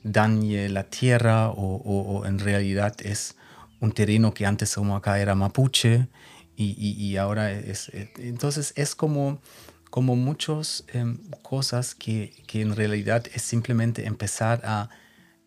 [0.05, 3.35] dañe la tierra o, o, en realidad es
[3.81, 6.07] un terreno que antes como acá era mapuche
[6.55, 7.89] y, y, ahora es...
[7.89, 9.41] Eh, entonces es como,
[9.89, 14.89] como muchas em, cosas que, que en realidad es simplemente empezar a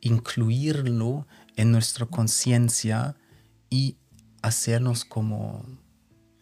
[0.01, 3.17] incluirlo en nuestra conciencia
[3.71, 3.97] y
[4.43, 5.65] hacernos como,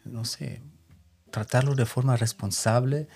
[0.04, 0.62] no sé,
[1.30, 3.08] tratarlo de forma responsable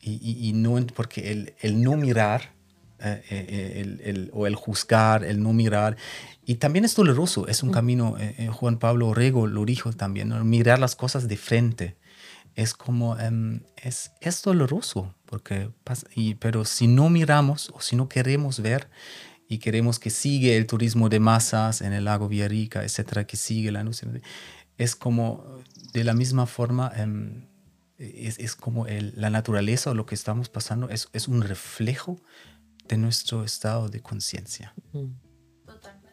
[0.00, 2.59] y, y, no, porque el, el no mirar
[3.02, 5.96] eh, eh, el, el, o el juzgar, el no mirar,
[6.44, 10.78] y también es doloroso, es un camino, eh, Juan Pablo Orrego lo dijo también, mirar
[10.78, 11.96] las cosas de frente.
[12.56, 15.70] Es como, em, es, es doloroso, porque,
[16.14, 18.88] y, pero si no miramos o si no queremos ver,
[19.48, 23.72] y queremos que siga el turismo de masas en el lago Villarrica, etcétera, que sigue
[23.72, 23.84] la
[24.78, 25.44] es como
[25.92, 27.46] de la misma forma, em,
[27.98, 32.18] es, es, como el, la naturaleza o lo que estamos pasando es, es, un reflejo
[32.90, 34.74] de nuestro estado de conciencia.
[35.64, 36.10] Totalmente.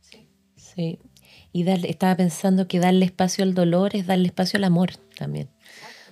[0.00, 0.28] Sí.
[0.56, 0.98] Sí.
[1.52, 5.50] Y darle, estaba pensando que darle espacio al dolor es darle espacio al amor también.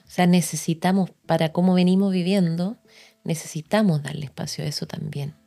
[0.07, 2.77] O sea, necesitamos, para cómo venimos viviendo,
[3.25, 5.41] necesitamos darle espacio a eso también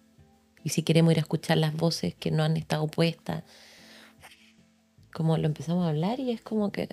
[0.64, 3.44] y si queremos ir a escuchar las voces que no han estado puestas,
[5.14, 6.88] como lo empezamos a hablar y es como que,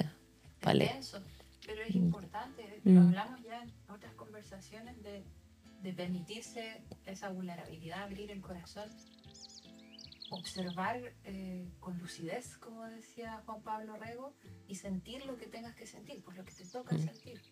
[0.63, 0.93] vale.
[1.67, 1.99] pero es mm.
[1.99, 3.07] importante, lo mm.
[3.07, 5.23] hablamos ya en otras conversaciones de,
[5.83, 8.91] de permitirse esa vulnerabilidad, abrir el corazón,
[10.31, 14.35] observar eh, con lucidez, como decía Juan Pablo Rego,
[14.69, 17.01] y sentir lo que tengas que sentir, por lo que te toca mm.
[17.01, 17.43] sentir.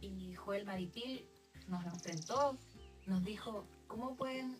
[0.00, 1.26] Y Joel Maripil
[1.68, 2.58] nos enfrentó,
[3.06, 4.56] nos dijo, ¿cómo pueden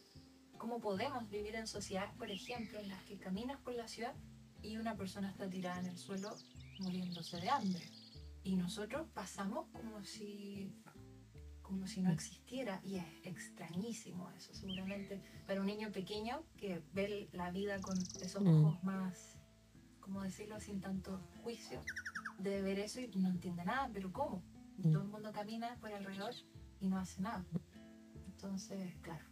[0.60, 4.14] cómo podemos vivir en sociedades, por ejemplo, en las que caminas por la ciudad
[4.62, 6.36] y una persona está tirada en el suelo
[6.80, 7.82] muriéndose de hambre.
[8.44, 10.70] Y nosotros pasamos como si,
[11.70, 12.80] como si no existiera.
[12.84, 18.42] Y es extrañísimo eso, seguramente, para un niño pequeño que ve la vida con esos
[18.42, 18.48] mm.
[18.48, 19.38] ojos más,
[20.00, 21.80] ¿cómo decirlo?, sin tanto juicio,
[22.40, 24.42] de ver eso y no entiende nada, pero ¿cómo?
[24.78, 24.92] Mm.
[24.92, 26.34] Todo el mundo camina por alrededor
[26.80, 27.44] y no hace nada.
[28.26, 29.24] Entonces, claro,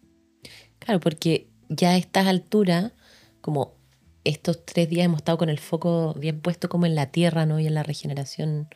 [0.78, 2.92] Claro, porque ya a estas alturas,
[3.40, 3.74] como
[4.22, 7.58] estos tres días hemos estado con el foco bien puesto como en la tierra, ¿no?
[7.58, 8.68] Y en la regeneración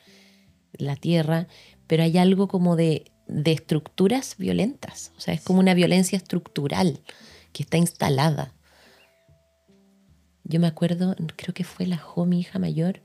[0.73, 1.47] de la tierra,
[1.87, 7.01] pero hay algo como de, de estructuras violentas, o sea, es como una violencia estructural
[7.53, 8.53] que está instalada.
[10.45, 13.01] Yo me acuerdo, creo que fue la Jo, mi hija mayor,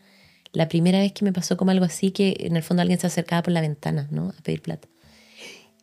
[0.53, 3.07] la primera vez que me pasó como algo así, que en el fondo alguien se
[3.07, 4.29] acercaba por la ventana, ¿no?
[4.29, 4.87] A pedir plata.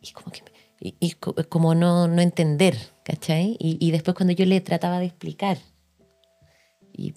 [0.01, 0.43] Y como que
[0.79, 1.13] y,
[1.49, 3.57] como no, no, entender, ¿cachai?
[3.59, 5.57] Y, y, después cuando yo le trataba de explicar,
[6.93, 7.13] y,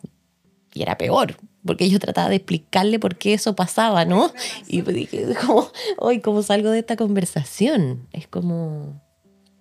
[0.73, 1.37] y, era peor,
[1.69, 4.33] porque yo trataba de explicarle por qué eso pasaba, ¿no?
[4.69, 8.09] Y dije, como, hoy ¿cómo salgo de esta conversación?
[8.15, 9.03] Es como...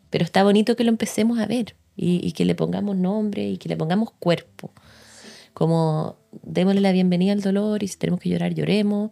[0.10, 3.58] Pero está bonito que lo empecemos a ver y, y que le pongamos nombre y
[3.58, 4.72] que le pongamos cuerpo.
[5.54, 9.12] Como démosle la bienvenida al dolor y si tenemos que llorar, lloremos.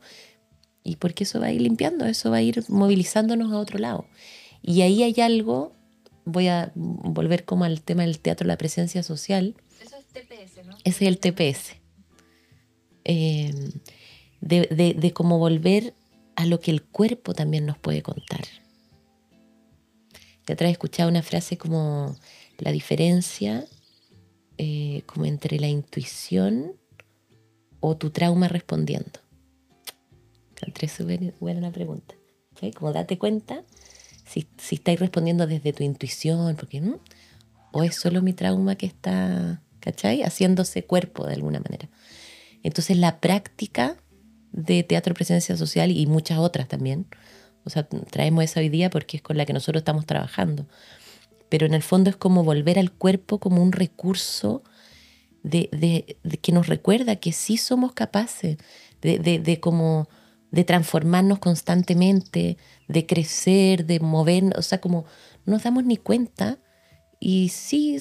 [0.82, 4.06] Y porque eso va a ir limpiando, eso va a ir movilizándonos a otro lado.
[4.62, 5.74] Y ahí hay algo,
[6.24, 9.56] voy a volver como al tema del teatro, la presencia social.
[9.84, 10.78] Eso es TPS, ¿no?
[10.86, 11.85] Ese es el TPS.
[13.06, 13.54] Eh,
[14.42, 15.94] de, de, de cómo volver
[16.36, 18.46] a lo que el cuerpo también nos puede contar.
[20.46, 22.16] De atrás he escuchado una frase como
[22.60, 23.66] la diferencia
[24.58, 26.74] eh, como entre la intuición
[27.82, 29.20] o tu trauma respondiendo.
[30.56, 32.16] Encontré súper buena pregunta.
[32.76, 33.64] Como date cuenta
[34.26, 36.82] si, si estáis respondiendo desde tu intuición, porque
[37.74, 40.24] o es solo mi trauma que está, ¿cachai?
[40.24, 41.90] Haciéndose cuerpo de alguna manera.
[42.66, 43.96] Entonces la práctica
[44.52, 47.06] de teatro presencia social y muchas otras también,
[47.64, 50.66] o sea, traemos esa hoy día porque es con la que nosotros estamos trabajando,
[51.48, 54.64] pero en el fondo es como volver al cuerpo como un recurso
[55.44, 58.58] de, que nos recuerda que sí somos capaces
[59.00, 60.10] de, de como
[60.50, 62.58] de transformarnos constantemente,
[62.88, 65.06] de crecer, de movernos, o sea, como
[65.46, 66.58] no nos damos ni cuenta
[67.20, 68.00] y sí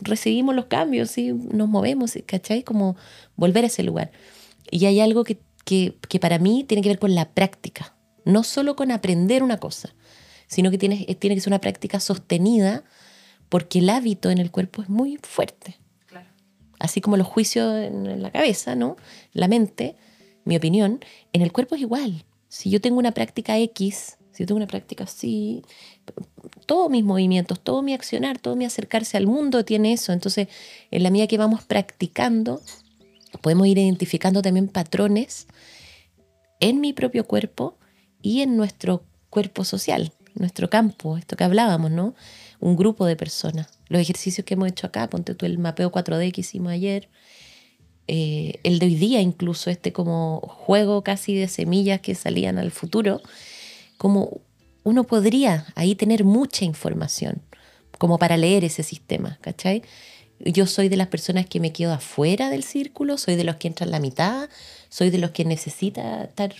[0.00, 2.62] recibimos los cambios, sí nos movemos, ¿cachai?
[2.62, 2.96] Como
[3.36, 4.10] volver a ese lugar.
[4.70, 8.42] Y hay algo que, que, que para mí tiene que ver con la práctica, no
[8.42, 9.94] solo con aprender una cosa,
[10.46, 12.84] sino que tiene, tiene que ser una práctica sostenida
[13.48, 15.78] porque el hábito en el cuerpo es muy fuerte.
[16.78, 18.96] Así como los juicios en la cabeza, ¿no?
[19.32, 19.94] La mente
[20.44, 21.00] mi opinión,
[21.32, 22.24] en el cuerpo es igual.
[22.48, 25.62] Si yo tengo una práctica X, si yo tengo una práctica así,
[26.66, 30.12] todos mis movimientos, todo mi accionar, todo mi acercarse al mundo tiene eso.
[30.12, 30.48] Entonces,
[30.90, 32.60] en la medida que vamos practicando,
[33.40, 35.46] podemos ir identificando también patrones
[36.60, 37.76] en mi propio cuerpo
[38.22, 42.14] y en nuestro cuerpo social, nuestro campo, esto que hablábamos, ¿no?
[42.60, 43.78] Un grupo de personas.
[43.88, 47.08] Los ejercicios que hemos hecho acá, ponte tú el mapeo 4D que hicimos ayer,
[48.08, 52.70] eh, el de hoy día incluso, este como juego casi de semillas que salían al
[52.70, 53.20] futuro,
[53.96, 54.40] como
[54.84, 57.42] uno podría ahí tener mucha información
[57.98, 59.82] como para leer ese sistema, ¿cachai?
[60.44, 63.68] Yo soy de las personas que me quedo afuera del círculo, soy de los que
[63.68, 64.48] entran la mitad,
[64.88, 66.52] soy de los que necesita estar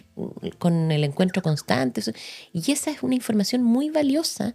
[0.59, 2.01] con el encuentro constante.
[2.53, 4.55] Y esa es una información muy valiosa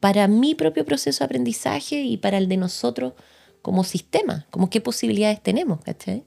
[0.00, 3.12] para mi propio proceso de aprendizaje y para el de nosotros
[3.62, 6.24] como sistema, como qué posibilidades tenemos, ¿cachai?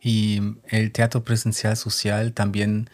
[0.00, 2.88] Y el teatro presencial social también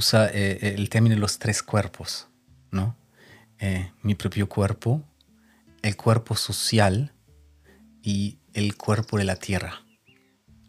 [0.00, 2.26] usa eh, el término los tres cuerpos,
[2.70, 2.96] ¿no?
[3.58, 5.02] Eh, mi propio cuerpo,
[5.82, 7.12] el cuerpo social
[8.02, 9.82] y el cuerpo de la tierra.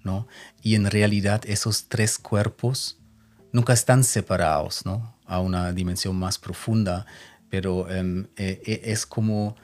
[0.03, 0.27] ¿no?
[0.61, 2.99] Y en realidad esos tres cuerpos
[3.53, 5.15] nunca están separados ¿no?
[5.25, 7.05] a una dimensión más profunda,
[7.49, 9.55] pero em, eh, es como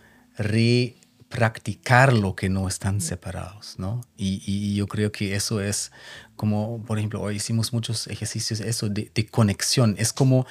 [1.29, 3.75] repracticar lo que no están separados.
[3.77, 4.01] ¿no?
[4.15, 5.91] Y, yo creo que eso es
[6.35, 9.95] como, por ejemplo, hoy hicimos muchos ejercicios eso de, de conexión.
[9.97, 10.45] Es como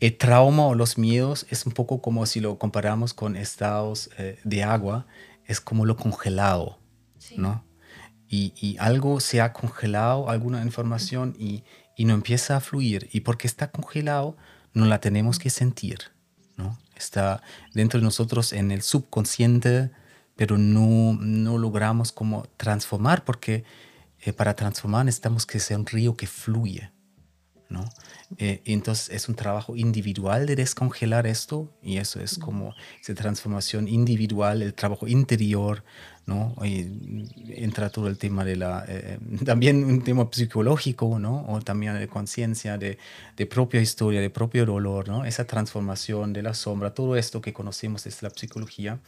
[0.00, 4.38] el trauma o los miedos es un poco como si lo comparamos con estados eh,
[4.44, 5.06] de agua,
[5.44, 6.78] es como lo congelado,
[7.36, 7.64] ¿no?
[8.30, 11.64] Y, algo se ha congelado, alguna información, y,
[11.98, 13.08] no empieza a fluir.
[13.10, 14.36] Y porque está congelado,
[14.74, 15.98] no la tenemos que sentir,
[16.56, 16.78] ¿no?
[16.94, 19.90] Está dentro de nosotros en el subconsciente,
[20.38, 23.64] pero no, no logramos como transformar, porque
[24.20, 26.92] eh, para transformar necesitamos que sea un río que fluye,
[27.68, 27.84] ¿no?
[28.36, 33.88] Eh, entonces es un trabajo individual de descongelar esto y eso es como esa transformación
[33.88, 35.82] individual, el trabajo interior,
[36.24, 36.54] ¿no?
[36.64, 36.86] Y
[37.56, 41.46] entra todo el tema de la, eh, también un tema psicológico, ¿no?
[41.48, 42.96] O también de conciencia, de,
[43.36, 45.24] de, propia historia, de propio dolor, ¿no?
[45.24, 49.00] Esa transformación de la sombra, todo esto que conocemos es la psicología,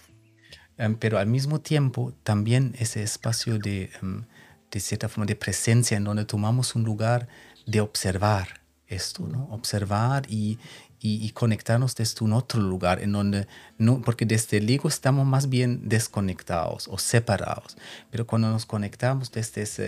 [0.81, 4.25] em, pero al mismo tiempo también ese espacio de, em,
[4.71, 7.29] de cierta forma de presencia en donde tomamos un lugar
[7.67, 8.61] de observar,
[8.91, 9.47] esto, ¿no?
[9.51, 10.59] Observar y,
[11.01, 13.47] y, conectarnos desde un otro lugar en donde
[13.79, 17.79] no, porque desde el ego estamos más bien desconectados o separados,
[18.11, 19.85] pero cuando nos conectamos desde esa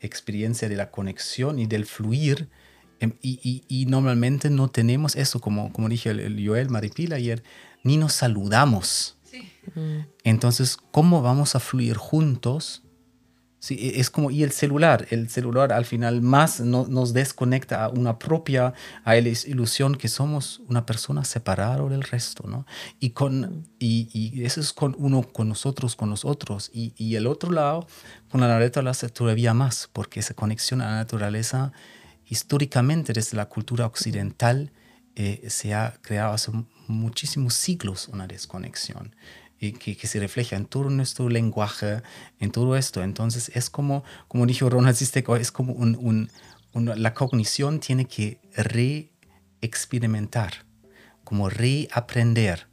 [0.00, 2.48] experiencia de la conexión y del fluir,
[3.00, 7.42] em, y, y, normalmente no tenemos eso, como, como dije el, Joel Maripil ayer,
[7.82, 9.16] ni nos saludamos.
[10.22, 12.84] Entonces, ¿cómo vamos a fluir juntos
[13.64, 17.88] Sí, e, es como, y el celular, el celular al final más nos desconecta a
[17.88, 18.74] una propia,
[19.04, 22.66] a la ilusión que somos una persona separada del resto, ¿no?
[23.00, 26.70] Y, con, y, eso es con uno, con nosotros, con nosotros.
[26.74, 27.86] Y, y el otro lado,
[28.28, 31.72] con la naturaleza todavía más, porque esa conexión a la naturaleza,
[32.26, 34.72] históricamente desde la cultura occidental,
[35.16, 36.52] eh, se ha creado hace
[36.86, 39.14] muchísimos siglos una desconexión
[39.72, 42.02] que, se refleja en todo nuestro lenguaje,
[42.38, 43.02] en todo esto.
[43.02, 46.30] Entonces es como, como dijo Ronald Sisteco, es como un,
[46.74, 50.66] la cognición tiene que re-experimentar,
[51.22, 52.66] como reaprender.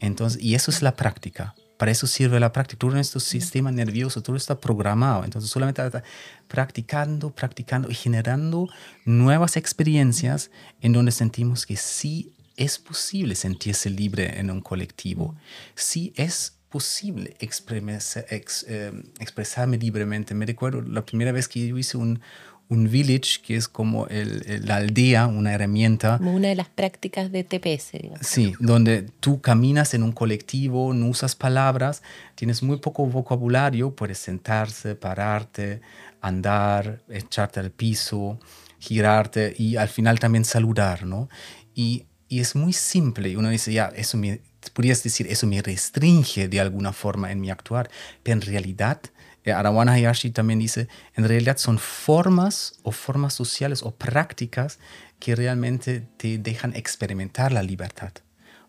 [0.00, 1.54] Entonces, y eso es la práctica.
[1.78, 2.80] Para eso sirve la práctica.
[2.80, 5.24] Todo nuestro sistema nervioso, todo está programado.
[5.24, 6.02] Entonces, solamente está
[6.48, 8.68] practicando, practicando y generando
[9.06, 10.50] nuevas experiencias
[10.82, 15.36] en donde sentimos que sí es posible sentirse libre en un colectivo.
[15.76, 20.34] Sí es posible eh, expresarme libremente.
[20.34, 22.20] Me recuerdo la primera vez que yo hice un,
[22.68, 26.18] un village, que es como el, la aldea, una herramienta.
[26.18, 27.92] Como una de las prácticas de TPS.
[28.20, 32.02] Sí, donde tú caminas en un colectivo, no usas palabras,
[32.34, 35.80] tienes muy poco vocabulario, puedes sentarse, pararte,
[36.20, 38.38] andar, echarte al piso,
[38.78, 41.28] girarte y al final también saludar, ¿no?
[41.74, 43.30] Y y es muy simple.
[43.30, 44.40] Y uno dice, ya, eso me,
[44.74, 47.90] podrías decir, eso me restringe de alguna forma en mi actuar.
[48.22, 49.00] Pero en realidad,
[49.46, 54.78] Arawana Hayashi también dice, en realidad son formas o formas sociales o prácticas
[55.18, 58.12] que realmente te dejan experimentar la libertad.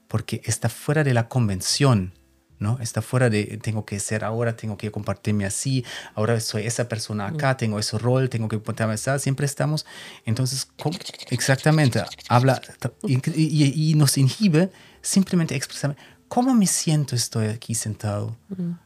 [0.07, 2.13] Porque está fuera de la convención
[2.59, 2.77] ¿no?
[2.81, 7.27] Está fuera de tengo que ser ahora, tengo que compartirme así, ahora soy esa persona
[7.27, 9.85] acá, tengo ese rol, tengo que ponerme así, siempre estamos.
[10.25, 10.67] Entonces,
[11.29, 12.61] exactamente, habla
[13.03, 14.69] y, nos inhibe
[15.01, 15.95] simplemente expresar
[16.29, 18.37] cómo me siento estoy aquí sentado.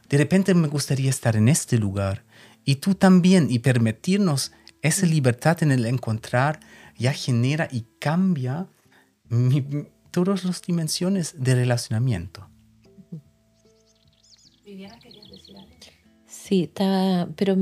[0.08, 2.24] De repente me gustaría estar en este lugar
[2.64, 4.50] y tú también y permitirnos
[4.82, 6.60] esa libertad en el encontrar
[6.98, 8.66] ya genera y cambia
[10.10, 12.48] todas las dimensiones de relacionamiento.
[16.26, 17.56] Sí, estaba, pero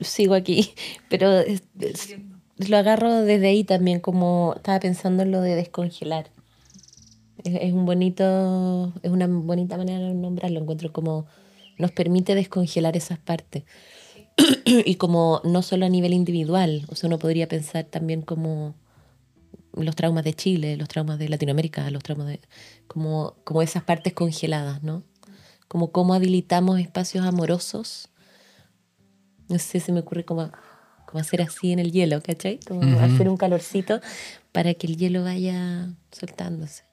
[0.00, 0.74] sigo aquí,
[1.10, 2.16] pero es- es-
[2.58, 6.30] lo agarro desde ahí también, como estaba pensando en lo de descongelar.
[7.46, 11.26] Es, es un bonito, es una bonita manera de nombrarlo, encuentro como
[11.78, 13.64] nos permite descongelar esas partes.
[14.64, 18.74] y como no solo a nivel individual, o sea, uno podría pensar también como
[19.72, 22.40] los traumas de Chile, los traumas de Latinoamérica, los traumas de...
[22.86, 25.02] como, como esas partes congeladas, ¿no?
[25.68, 28.08] Como cómo habilitamos espacios amorosos.
[29.48, 30.50] No sé, se me ocurre como,
[31.06, 32.58] como hacer así en el hielo, ¿cachai?
[32.66, 34.00] Como hacer un calorcito
[34.52, 36.85] para que el hielo vaya soltándose.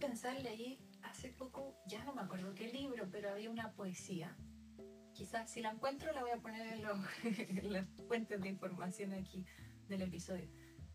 [0.00, 4.36] Pensar, leí hace poco, ya no me acuerdo qué libro, pero había una poesía.
[5.14, 9.12] Quizás si la encuentro la voy a poner en, los- en las fuentes de información
[9.14, 9.44] aquí
[9.88, 10.48] del episodio.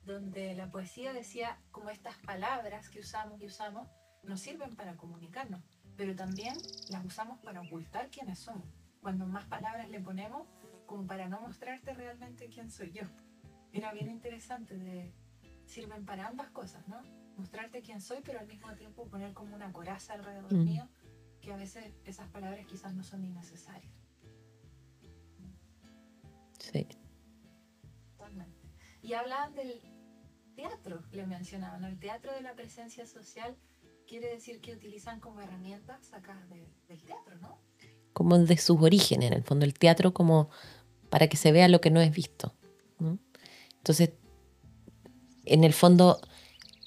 [0.06, 3.88] Donde la poesía decía como estas palabras que usamos y usamos
[4.24, 5.62] nos sirven para comunicarnos,
[5.98, 6.56] pero también
[6.90, 8.68] las usamos para ocultar quiénes somos.
[9.02, 10.48] Cuando más palabras le ponemos,
[10.86, 13.04] como para no mostrarte realmente quién soy yo.
[13.74, 15.14] Era bien interesante de
[15.66, 17.02] sirven para ambas cosas, ¿no?
[17.42, 20.64] Mostrarte quién soy, pero al mismo tiempo poner como una coraza alrededor Mm.
[20.64, 20.88] mío,
[21.42, 23.92] que a veces esas palabras quizás no son ni necesarias.
[26.60, 26.88] Sí.
[28.18, 28.58] Totalmente.
[29.02, 29.82] Y hablaban del
[30.56, 31.88] teatro, le mencionaban, ¿no?
[31.88, 33.56] el teatro de la presencia social
[34.08, 37.58] quiere decir que utilizan como herramientas sacadas de- del teatro, ¿no?
[38.14, 40.50] Como de sus orígenes, en el fondo, el teatro como
[41.10, 42.54] para que se vea lo que no es visto.
[43.00, 43.18] ¿no?
[43.78, 44.12] Entonces,
[45.46, 46.20] en el fondo,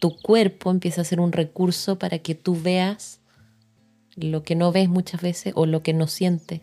[0.04, 3.20] tu cuerpo empieza a ser un recurso para que tú veas
[4.16, 6.60] lo que no ves muchas veces o lo que no sientes.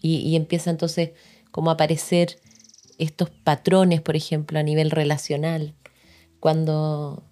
[0.00, 1.10] Y, y empieza entonces
[1.50, 2.38] como a aparecer
[2.96, 5.74] estos patrones, por ejemplo, a nivel relacional.
[6.40, 7.22] Cuando,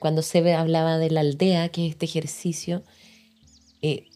[0.00, 2.82] cuando Sebe hablaba de la aldea, que es este ejercicio,
[3.82, 4.08] eh,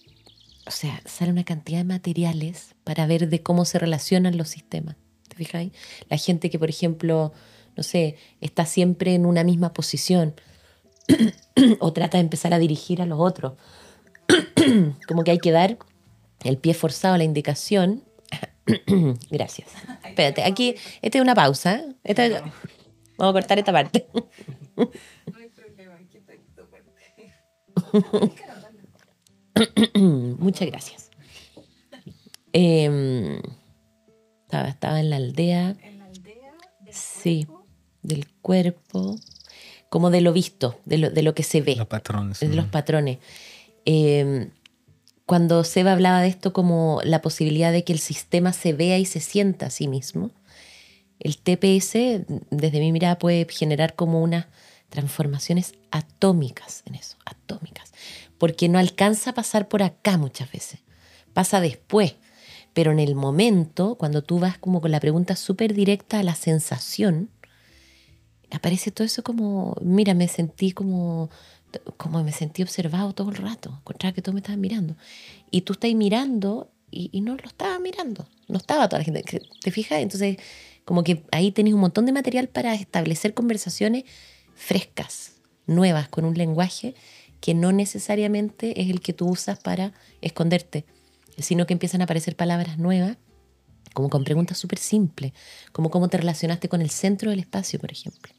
[0.67, 4.97] o sea, sale una cantidad de materiales para ver de cómo se relacionan los sistemas.
[5.29, 5.71] ¿Te fijáis?
[6.11, 7.33] La gente que, por ejemplo,
[7.77, 10.35] no sé, está siempre en una misma posición
[11.81, 13.55] o trata de empezar a dirigir a los otros.
[15.09, 15.79] Como que hay que dar
[16.45, 18.03] el pie forzado a la indicación.
[19.31, 19.69] Gracias.
[20.05, 21.83] Espérate, aquí, esta es una pausa.
[22.05, 22.29] Esta-
[23.19, 24.07] vamos a cortar esta parte.
[24.77, 24.89] No
[25.39, 26.33] hay problema, aquí está.
[30.39, 31.11] Muchas gracias.
[32.53, 33.41] Em,
[34.43, 37.45] estaba, estaba en la aldea En la aldea del Sí.
[37.45, 37.67] cuerpo,
[38.03, 39.17] del cuerpo,
[39.95, 42.41] como de lo visto, de lo, de lo que se ve, Los patrones.
[42.41, 43.19] de los patrones.
[43.85, 44.51] Em,
[45.25, 49.05] cuando Seba hablaba de esto como la posibilidad de que el sistema se vea y
[49.05, 50.33] se sienta a sí mismo,
[51.21, 54.47] el TPS, desde mi mirada, puede generar como unas
[54.89, 57.93] transformaciones atómicas en eso, atómicas,
[58.37, 60.81] porque no alcanza a pasar por acá muchas veces,
[61.35, 62.17] pasa después,
[62.73, 66.35] pero en el momento, cuando tú vas como con la pregunta súper directa a la
[66.35, 67.31] sensación,
[68.57, 71.31] aparece todo eso como, mira, me sentí como,
[71.97, 74.97] como me sentí observado todo el rato, encontraba que todos me estaban mirando.
[75.51, 79.25] Y tú estás mirando y, y no lo estaba mirando, no estaba toda la gente.
[79.63, 80.01] ¿Te fijas?
[80.01, 80.39] Entonces,
[80.85, 84.05] como que ahí tenés un montón de material para establecer conversaciones
[84.55, 85.33] frescas,
[85.67, 86.95] nuevas, con un lenguaje
[87.41, 89.93] que no necesariamente es el que tú usas para
[90.23, 90.87] esconderte,
[91.39, 93.17] sino que empiezan a aparecer palabras nuevas,
[93.93, 95.33] como con preguntas súper simples,
[95.73, 98.33] como cómo te relacionaste con el centro del espacio, por ejemplo.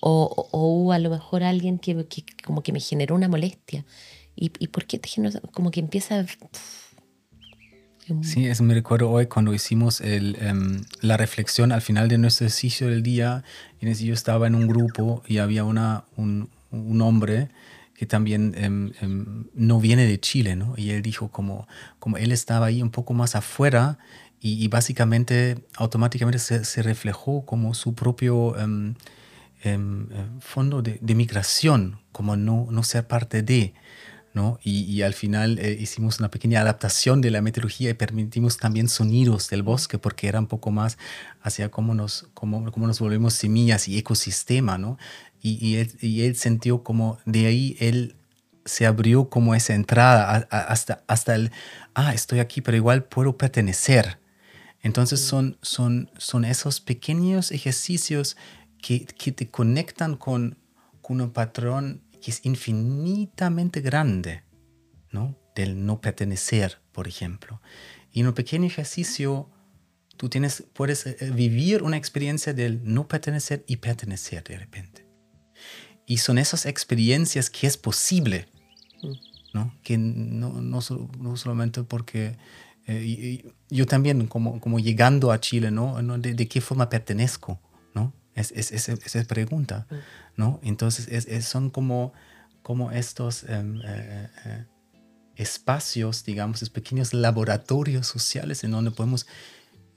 [0.00, 3.84] O, o- o a lo mejor alguien que, que como que me generó una molestia.
[4.36, 5.40] ¿Y, y por qué te generó?
[5.52, 6.24] Como que empieza...
[8.22, 12.46] Sí, eso me recuerdo hoy cuando hicimos el, em, la reflexión al final de nuestro
[12.46, 13.44] ejercicio del día.
[13.80, 17.48] Y yo estaba en un grupo y había una, un, un hombre
[17.94, 20.72] que también em, em, no viene de Chile, ¿no?
[20.76, 21.66] Y él dijo como,
[21.98, 23.98] como él estaba ahí un poco más afuera
[24.40, 28.56] y, y básicamente automáticamente se, se reflejó como su propio
[29.64, 29.78] eh,
[30.40, 33.74] fondo de, de migración, como no, no ser parte de.
[34.34, 34.58] ¿no?
[34.62, 38.88] Y, y al final eh, hicimos una pequeña adaptación de la metodología y permitimos también
[38.88, 40.98] sonidos del bosque porque era un poco más
[41.42, 44.98] hacia cómo nos, cómo, cómo nos volvemos semillas y ecosistema, ¿no?
[45.42, 48.16] Y, y, él, y él sintió como de ahí él
[48.64, 51.50] se abrió como esa entrada a- a- hasta, hasta el,
[51.94, 54.18] ah, estoy aquí, pero igual puedo pertenecer.
[54.82, 58.36] Entonces son, son, son esos pequeños ejercicios
[58.80, 60.58] que, que te conectan con,
[61.02, 64.42] con un patrón que es infinitamente grande,
[65.10, 65.36] ¿no?
[65.54, 67.60] Del no pertenecer, por ejemplo.
[68.12, 69.50] Y en un pequeño ejercicio
[70.16, 75.06] tú tienes, puedes eh, vivir una experiencia del no pertenecer y pertenecer de repente.
[76.06, 78.48] Y son esas experiencias que es posible,
[79.52, 79.74] ¿no?
[79.82, 80.80] Que no, no,
[81.18, 82.36] no solamente porque
[82.86, 86.00] eh, yo también, como, como llegando a Chile, ¿no?
[86.00, 86.18] ¿No?
[86.18, 87.60] ¿De, de qué forma pertenezco?
[88.38, 89.86] Es, es, es- esa pregunta,
[90.36, 90.60] ¿no?
[90.62, 92.12] Entonces, es, es- son como,
[92.62, 94.64] como estos em, eh, eh,
[95.36, 99.26] espacios, digamos, estos pequeños laboratorios sociales en donde podemos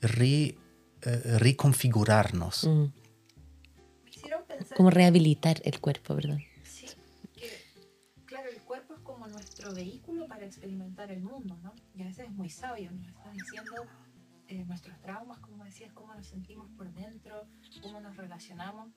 [0.02, 0.56] re-
[1.04, 2.66] eh, reconfigurarnos.
[2.66, 2.84] Mm.
[4.04, 6.44] Me hicieron pensar Como rehabilitar el cuerpo, perdón.
[6.64, 6.88] Sí,
[7.36, 7.50] que
[8.26, 11.74] claro, el cuerpo es como nuestro vehículo para experimentar el mundo, ¿no?
[11.96, 13.86] Y a veces es muy sabio, nos está diciendo
[14.52, 17.48] eh, nuestros traumas, como decías, cómo nos sentimos por dentro,
[17.82, 18.92] cómo nos relacionamos.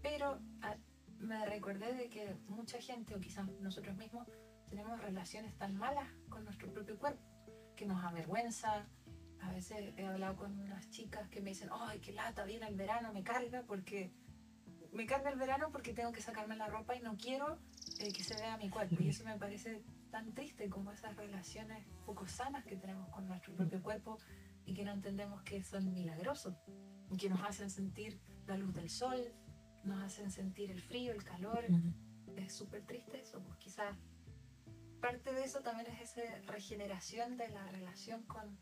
[0.00, 0.76] Pero ah,
[1.18, 4.28] me recordé de que mucha gente, o quizás nosotros mismos,
[4.70, 7.20] tenemos relaciones tan malas con nuestro propio cuerpo,
[7.74, 8.86] que nos avergüenza.
[9.40, 12.76] A veces he hablado con unas chicas que me dicen, ay, qué lata, viene el
[12.76, 14.12] verano, me carga porque
[14.92, 17.58] me carga el verano porque tengo que sacarme la ropa y no quiero
[17.98, 18.94] eh, que se vea mi cuerpo.
[19.00, 19.82] Y eso me parece
[20.12, 24.18] tan triste como esas relaciones poco sanas que tenemos con nuestro propio cuerpo
[24.66, 26.54] y que no entendemos que son milagrosos
[27.10, 29.18] y que nos hacen sentir la luz del sol,
[29.84, 31.64] nos hacen sentir el frío, el calor.
[32.36, 33.94] Es súper triste eso, pues quizás
[35.00, 38.56] parte de eso también es esa regeneración de la relación con,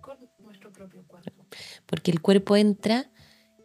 [0.00, 1.46] con nuestro propio cuerpo.
[1.86, 3.10] Porque el cuerpo entra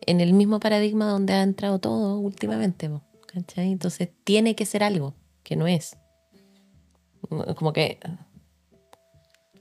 [0.01, 2.89] en el mismo paradigma donde ha entrado todo últimamente.
[2.89, 3.71] po, ¿cachai?
[3.71, 5.97] Entonces tiene que ser algo que no es.
[7.55, 7.99] Como que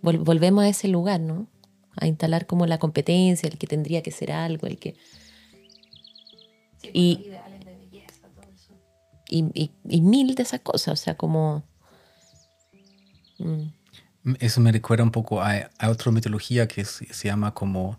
[0.02, 1.48] vol- volvemos a ese lugar, ¿no?
[1.96, 4.96] A instalar como la competencia, el que tendría que ser algo, el que...
[6.82, 8.74] Sí, Y- los ideales de belleza, todo eso.
[9.28, 11.64] Y, y- y mil de esas cosas, o sea, como...
[13.38, 13.62] Mm,
[14.40, 17.98] Eso me recuerda un poco a, a otra mitología que se, se llama como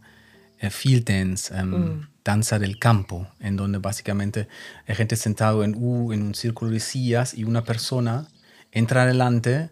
[0.59, 2.07] eh, field dance, em, Mm.
[2.23, 4.47] danza del campo, en donde básicamente
[4.85, 8.27] hay gente sentado en, U, en un círculo de sillas y una persona
[8.71, 9.69] entra adelante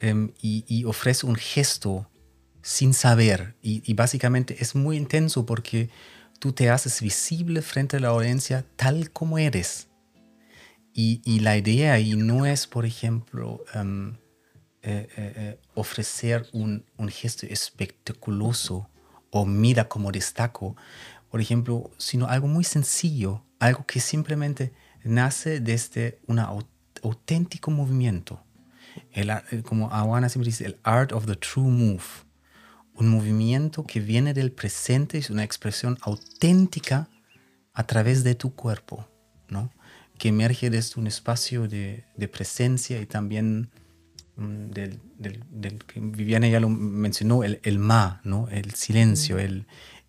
[0.00, 2.08] em, y, y ofrece un gesto
[2.68, 3.54] sin saber.
[3.62, 5.88] Y, básicamente es muy intenso porque
[6.38, 9.88] tú te haces visible frente a la audiencia tal como eres.
[10.92, 14.16] Y, la idea ahí no es, por ejemplo, em,
[14.82, 18.90] eh, eh, eh, ofrecer un, un gesto espectaculoso
[19.30, 20.76] o mira cómo destaco,
[21.30, 26.66] por ejemplo, sino algo muy sencillo, algo que simplemente nace desde un au-
[27.02, 28.44] auténtico movimiento.
[29.64, 32.27] Como Awana siempre dice, el art of the true move.
[32.98, 37.08] Un movimiento que viene del presente, es una expresión auténtica
[37.72, 39.08] a través de tu cuerpo,
[39.48, 39.70] ¿no?
[40.18, 43.70] que emerge desde un espacio de, de presencia y también
[44.36, 48.48] mm, del, del- del que Viviana ya lo mencionó, el, el ma, ¿no?
[48.50, 49.66] el silencio, el,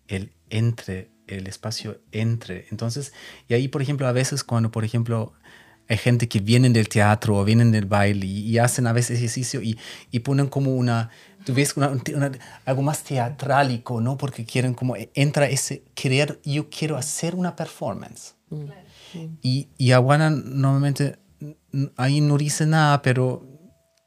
[0.08, 2.66] el entre, el espacio entre.
[2.72, 3.12] Entonces,
[3.48, 5.32] y ahí, por ejemplo, a veces cuando, por ejemplo,
[5.88, 9.18] hay gente que vienen del teatro o vienen del baile y, y hacen a veces
[9.18, 9.78] ejercicio y,
[10.10, 11.10] y ponen como una,
[11.44, 12.32] tú ves, una- una-
[12.64, 14.16] algo más teatrálico, ¿no?
[14.16, 18.34] Porque quieren como, entra ese querer, yo quiero hacer una performance.
[19.42, 21.18] Y, y Aguana normalmente
[21.96, 23.46] ahí no dice nada, pero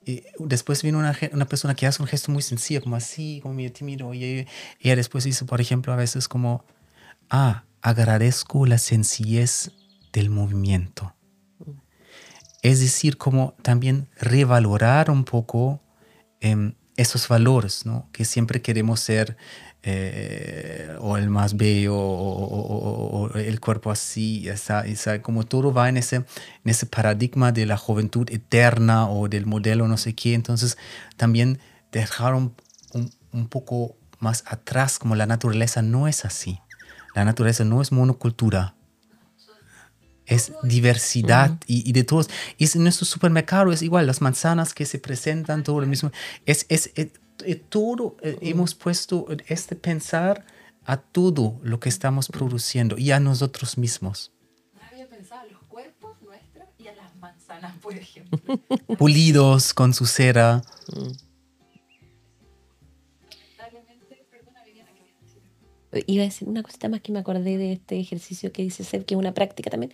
[0.06, 3.54] eh, después viene una, una persona que hace un gesto muy sencillo, como así, como
[3.56, 6.66] medio tímido, y ella, ella después dice, por ejemplo, a veces como,
[7.30, 9.72] ah, agradezco la sencillez
[10.14, 11.14] del movimiento.
[12.62, 15.82] Es decir, como también revalorar un poco
[16.40, 18.08] em, esos valores, ¿no?
[18.12, 19.36] Que siempre queremos ser
[19.84, 25.98] eh, o el más bello o, el cuerpo así, esa, esa- como todo va en
[25.98, 26.26] ese, en
[26.66, 30.78] ese paradigma de la juventud eterna o del modelo no sé qué, entonces
[31.18, 31.60] también
[31.92, 32.54] dejar un,
[32.94, 36.60] un- un poco más atrás como la naturaleza no es así.
[37.16, 38.76] La naturaleza no es monocultura,
[40.26, 42.30] es diversidad y, y de todos.
[42.58, 46.12] Y es- en nuestro supermercado es igual, las manzanas que se presentan, todo lo mismo.
[46.46, 47.12] Es, es, es-
[47.46, 50.46] eh, todo, eh, hemos puesto este pensar
[50.86, 54.32] a todo lo que estamos produciendo y a nosotros mismos.
[54.76, 58.60] No había pensado a los cuerpos nuestros y a las manzanas, por ejemplo.
[58.98, 60.62] Pulidos con su cera.
[66.08, 69.06] Iba a decir una cosita más que me acordé de este ejercicio que dice Seb,
[69.06, 69.94] que es una práctica también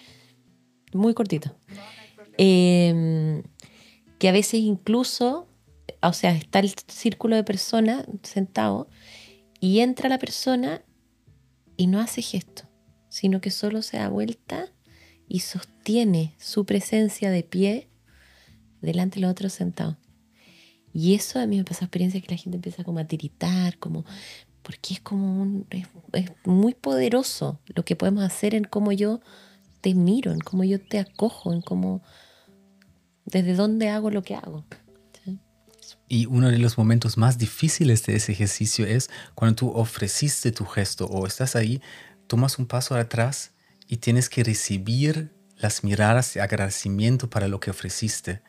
[0.93, 1.55] muy cortito.
[1.67, 2.33] No, no.
[2.37, 3.43] Eh,
[4.19, 5.47] que a veces incluso,
[6.01, 8.87] o sea, está el círculo de personas sentado
[9.59, 10.83] y entra la persona
[11.77, 12.63] y no hace gesto,
[13.07, 14.71] sino que solo se da vuelta
[15.27, 17.87] y sostiene su presencia de pie
[18.81, 19.95] delante de los otros sentados.
[20.93, 24.05] Y eso a mí me pasa experiencia que la gente empieza como a tiritar, como
[24.69, 29.19] porque es como un, es, es muy poderoso lo que podemos hacer en cómo yo
[29.81, 32.03] te miro, en cómo yo te acojo, en cómo
[33.25, 34.63] desde dónde hago lo que hago.
[35.25, 35.39] ¿sí?
[36.07, 40.65] Y uno de los momentos más difíciles de ese ejercicio es cuando tú ofreciste tu
[40.65, 41.81] gesto o estás ahí,
[42.27, 43.53] tomas un paso atrás
[43.87, 48.43] y tienes que recibir las miradas de agradecimiento para lo que ofreciste.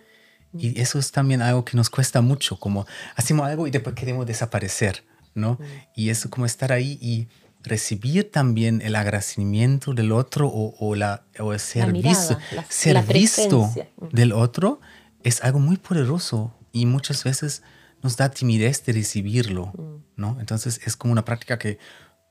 [0.52, 4.26] Y eso es también algo que nos cuesta mucho, como hacemos algo y después queremos
[4.26, 5.02] desaparecer,
[5.34, 5.58] ¿no?
[5.94, 7.28] Y eso como estar ahí y
[7.62, 13.70] recibir también el agradecimiento del otro o, la, o el ser, visto, ser visto
[14.12, 14.80] del otro
[15.22, 17.62] es algo muy poderoso y muchas veces
[18.02, 19.72] nos da timidez de recibirlo,
[20.16, 20.38] ¿no?
[20.40, 21.78] Entonces es como una práctica que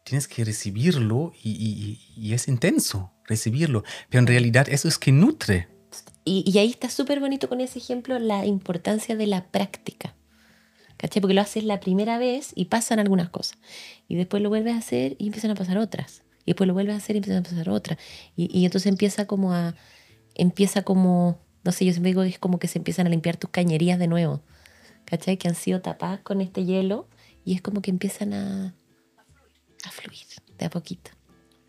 [0.04, 5.68] tienes que recibirlo y, es intenso recibirlo, pero en realidad eso es que nutre.
[6.26, 10.16] Y, ahí está súper bonito con ese ejemplo la importancia de la práctica.
[11.00, 11.22] ¿Cachai?
[11.22, 13.58] Porque lo haces la primera vez y pasan algunas cosas.
[14.08, 16.22] Y después lo vuelves a hacer y empiezan a pasar otras.
[16.45, 17.97] Y después lo vuelves a hacer y empiezan a pasar otras.
[18.36, 19.74] Y, y entonces empieza como a...
[20.36, 21.39] Empieza como...
[21.64, 23.97] No sé, yo siempre digo que es como que se empiezan a limpiar tus cañerías
[23.97, 24.43] de nuevo.
[25.10, 25.38] ¿cachai?
[25.38, 27.08] Que han sido tapadas con este hielo
[27.43, 28.76] y es como que empiezan a,
[29.84, 30.26] a fluir
[30.58, 31.12] de a poquito.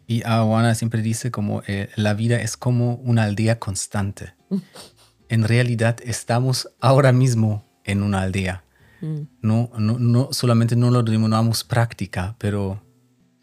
[0.06, 4.34] Y Awana siempre dice como eh, la vida es como una aldea constante.
[5.28, 8.64] en realidad estamos ahora mismo en una aldea.
[9.00, 9.22] Mm.
[9.42, 12.82] No, no, no, solamente no lo denominamos práctica, pero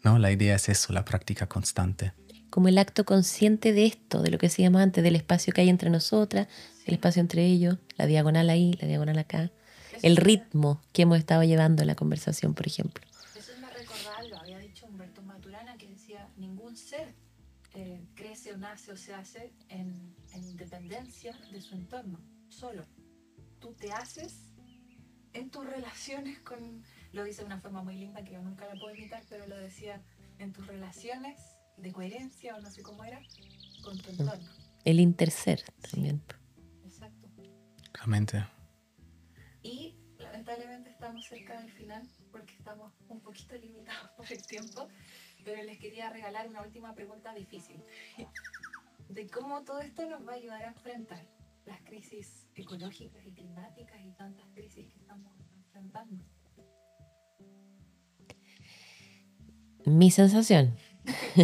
[0.02, 2.12] no, la idea es eso, la práctica constante.
[2.50, 5.60] Como el acto consciente de esto, de lo que se llama antes, del espacio que
[5.60, 6.48] hay entre nosotras,
[6.86, 9.50] el espacio entre ellos, la diagonal ahí, la diagonal acá
[10.02, 13.04] el ritmo que hemos estado llevando en la conversación, por ejemplo.
[13.36, 17.14] Eso me recordaba, lo había dicho Humberto Maturana, que decía, ningún ser
[17.74, 22.84] eh, crece o nace o se hace en, en independencia de su entorno, solo.
[23.60, 24.47] Tú te haces
[25.32, 28.78] en tus relaciones con, lo dice de una forma muy linda que yo nunca la
[28.80, 30.02] puedo imitar, pero lo decía,
[30.38, 31.38] en tus relaciones
[31.76, 33.20] de coherencia o no sé cómo era,
[33.82, 34.48] con tu entorno.
[34.84, 36.22] El interser también.
[36.84, 37.28] exacto.
[37.38, 38.48] Realmente
[40.18, 44.88] lamentablemente estamos cerca del final porque estamos un poquito limitados por el tiempo,
[45.44, 47.82] pero les quería regalar una última pregunta difícil.
[49.08, 51.24] De cómo todo esto nos va a ayudar a enfrentar
[51.68, 56.24] las crisis ecológicas y climáticas y tantas crisis que estamos enfrentando.
[59.84, 60.74] Mi sensación.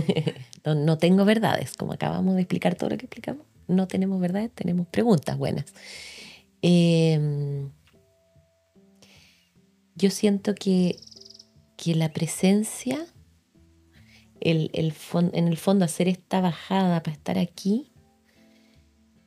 [0.65, 3.47] no, tengo verdades, como acabamos de explicar todo lo que explicamos.
[3.69, 5.67] No tenemos verdades, tenemos preguntas buenas.
[6.63, 7.69] Eh,
[9.95, 10.97] yo siento que,
[11.87, 13.07] la presencia,
[14.41, 17.94] el, en el fondo hacer esta bajada para estar aquí,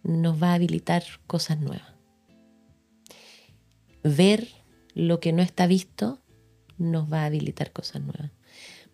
[0.07, 1.93] nos va a habilitar cosas nuevas.
[4.03, 4.47] Ver
[4.93, 6.21] lo que no está visto
[6.77, 8.31] nos va a habilitar cosas nuevas.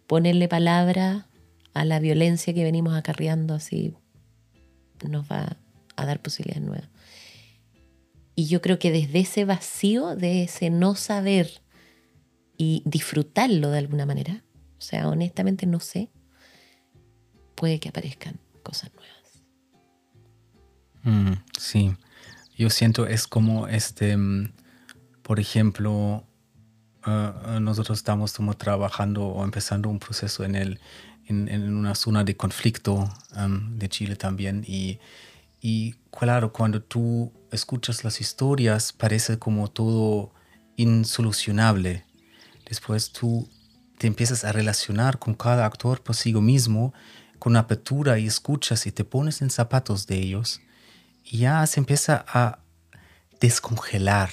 [0.07, 1.27] Ponerle palabra
[1.73, 3.95] a la violencia que venimos acarreando así
[5.07, 5.57] nos va
[5.95, 6.89] a dar posibilidades nuevas.
[8.35, 11.61] Y yo creo que desde ese vacío, de ese no saber
[12.57, 14.43] y disfrutarlo de alguna manera,
[14.77, 16.09] o sea, honestamente no sé,
[17.55, 19.22] puede que aparezcan cosas nuevas.
[21.03, 21.95] Mm, sí,
[22.57, 24.53] yo siento es como este, mm,
[25.21, 26.25] por ejemplo,
[27.03, 30.79] ah, nosotros estamos como trabajando o empezando un proceso en, el,
[31.27, 33.09] en, una zona de conflicto
[33.71, 34.63] de Chile también.
[34.67, 34.99] Y,
[35.61, 40.33] y claro, cuando tú escuchas las historias parece como todo
[40.77, 42.05] insolucionable.
[42.67, 43.49] Después tú
[43.97, 46.93] te empiezas a relacionar con cada actor por sí mismo,
[47.39, 50.61] con apertura y escuchas y te pones en zapatos de ellos
[51.23, 52.59] ya se empieza a
[53.39, 54.29] descongelar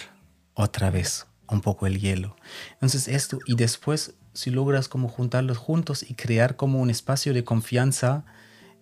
[0.55, 2.37] otra vez un poco el hielo.
[2.75, 7.45] Entonces esto, y después si logras como juntarlos juntos y crear como un espacio de
[7.45, 8.25] confianza,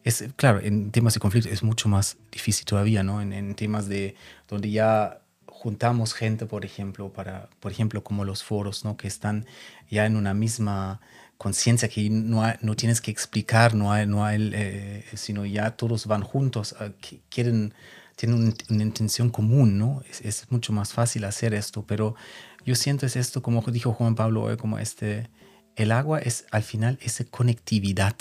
[0.04, 3.20] es claro, en temas de conflicto es mucho más difícil todavía, ¿no?
[3.20, 4.14] En, en temas de
[4.48, 8.96] donde ya juntamos gente, por ejemplo, para, por ejemplo, como los foros, ¿no?
[8.96, 9.46] Que están
[9.90, 11.00] ya en una misma
[11.36, 16.06] conciencia que no, no tienes que explicar, no hay, no hay, eh, sino ya todos
[16.06, 16.76] van juntos,
[17.30, 17.74] quieren,
[18.18, 20.02] tienen una intención común, ¿no?
[20.10, 22.16] Es, es, mucho más fácil hacer esto, pero
[22.66, 25.30] yo siento es esto, como dijo Juan Pablo hoy, como este,
[25.76, 28.16] el agua es al final esa conectividad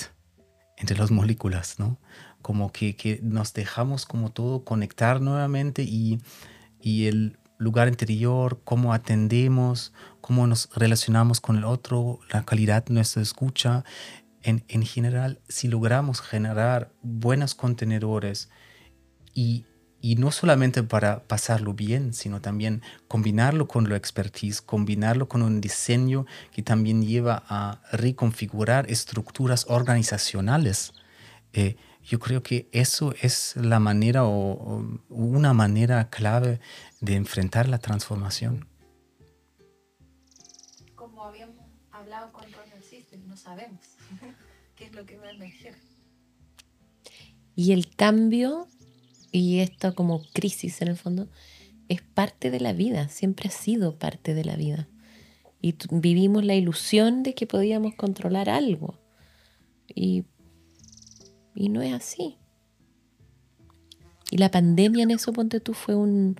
[0.77, 1.99] entre las moléculas, ¿no?
[2.41, 6.19] Como que, que nos dejamos como todo conectar nuevamente y
[6.79, 12.93] y el lugar interior, cómo atendemos, cómo nos relacionamos con el otro, la calidad de
[12.93, 13.83] nuestra escucha.
[14.43, 18.49] En, en general, si logramos generar buenos contenedores
[19.33, 19.65] y,
[20.07, 25.59] y, no solamente para pasarlo bien, sino también combinarlo con la expertise, combinarlo con un
[25.59, 30.93] diseño que también lleva a reconfigurar estructuras organizacionales,
[31.51, 36.61] eh, yo creo que eso es la manera o, una manera clave
[37.01, 38.67] de enfrentar la transformación.
[41.21, 41.57] habíamos
[41.91, 43.81] hablado con Ronald System, no sabemos
[44.77, 45.75] qué es lo que va a emerger.
[47.53, 48.67] Y el cambio
[49.37, 51.27] y esto como crisis en el fondo
[51.89, 54.87] es parte de la vida, siempre ha sido parte de la vida.
[55.61, 58.99] Y vivimos la ilusión de que podíamos controlar algo.
[59.93, 60.25] Y,
[61.55, 62.37] y no es así.
[64.29, 66.39] Y la pandemia en eso, ponte tú, fue un,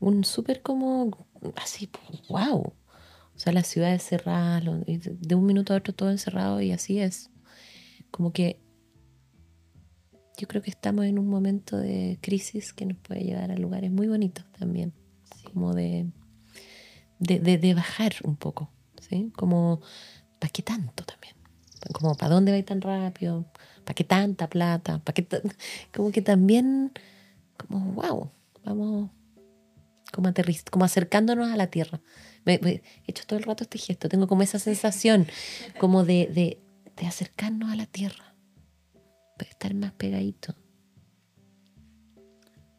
[0.00, 1.88] un súper como así,
[2.28, 2.74] wow.
[3.34, 7.30] O sea, las ciudades cerradas, de un minuto a otro todo encerrado y así es.
[8.10, 8.60] Como que
[10.42, 13.92] yo creo que estamos en un momento de crisis que nos puede llevar a lugares
[13.92, 14.92] muy bonitos también,
[15.36, 15.44] Sí.
[15.44, 16.06] como de,
[17.20, 18.68] de, de- de bajar un poco,
[19.08, 19.30] ¿sí?
[19.36, 19.80] Como,
[20.40, 21.36] ¿para qué tanto también?
[21.92, 23.46] Como, ¿para dónde va a ir tan rápido?
[23.84, 24.98] ¿Para qué tanta plata?
[24.98, 25.26] ¿Para qué
[25.94, 26.90] Como que también,
[27.56, 28.30] como, wow,
[28.64, 29.10] vamos
[30.12, 32.00] como, aterriz- como acercándonos a la tierra.
[32.44, 35.26] Me- me- he hecho todo el rato este gesto, tengo como esa sensación,
[35.78, 36.60] como de, de,
[36.96, 38.31] de acercarnos a la tierra,
[39.36, 40.54] para estar más pegadito.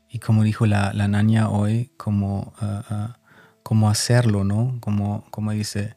[0.10, 3.20] Y como dijo la, la Nania hoy, como, ah, ah,
[3.64, 4.78] como hacerlo, ¿no?
[4.80, 5.96] Como, como dice,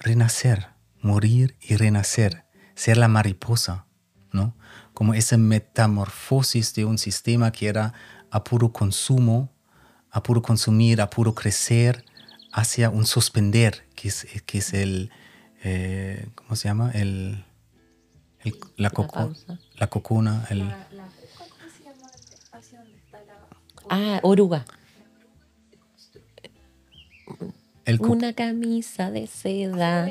[0.00, 0.70] renacer,
[1.00, 3.86] morir y renacer, ser la mariposa,
[4.32, 4.56] ¿no?
[4.92, 7.94] Como esa metamorfosis de un sistema que era
[8.30, 9.52] a puro consumo,
[10.10, 12.04] a puro consumir, a puro crecer,
[12.52, 15.10] hacia un suspender, que es, que es el,
[15.62, 16.90] eh, ¿cómo se llama?
[16.90, 17.44] El,
[18.44, 19.32] el- la, La coco-
[19.76, 23.46] la cocuna, el, La- la- ¿Cómo se llama espacio donde está la...
[23.90, 24.64] Ah, oruga.
[27.84, 30.10] el Una camisa de seda.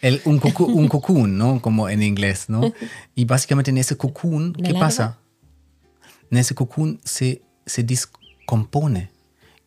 [0.00, 1.60] El, un, cocu- un cocoon, ¿no?
[1.60, 2.72] Como en inglés, ¿no?
[3.14, 4.80] Y básicamente en ese cocoon, ¿Una ¿qué larva?
[4.86, 5.18] pasa?
[6.30, 9.10] En ese cocoon se, se descompone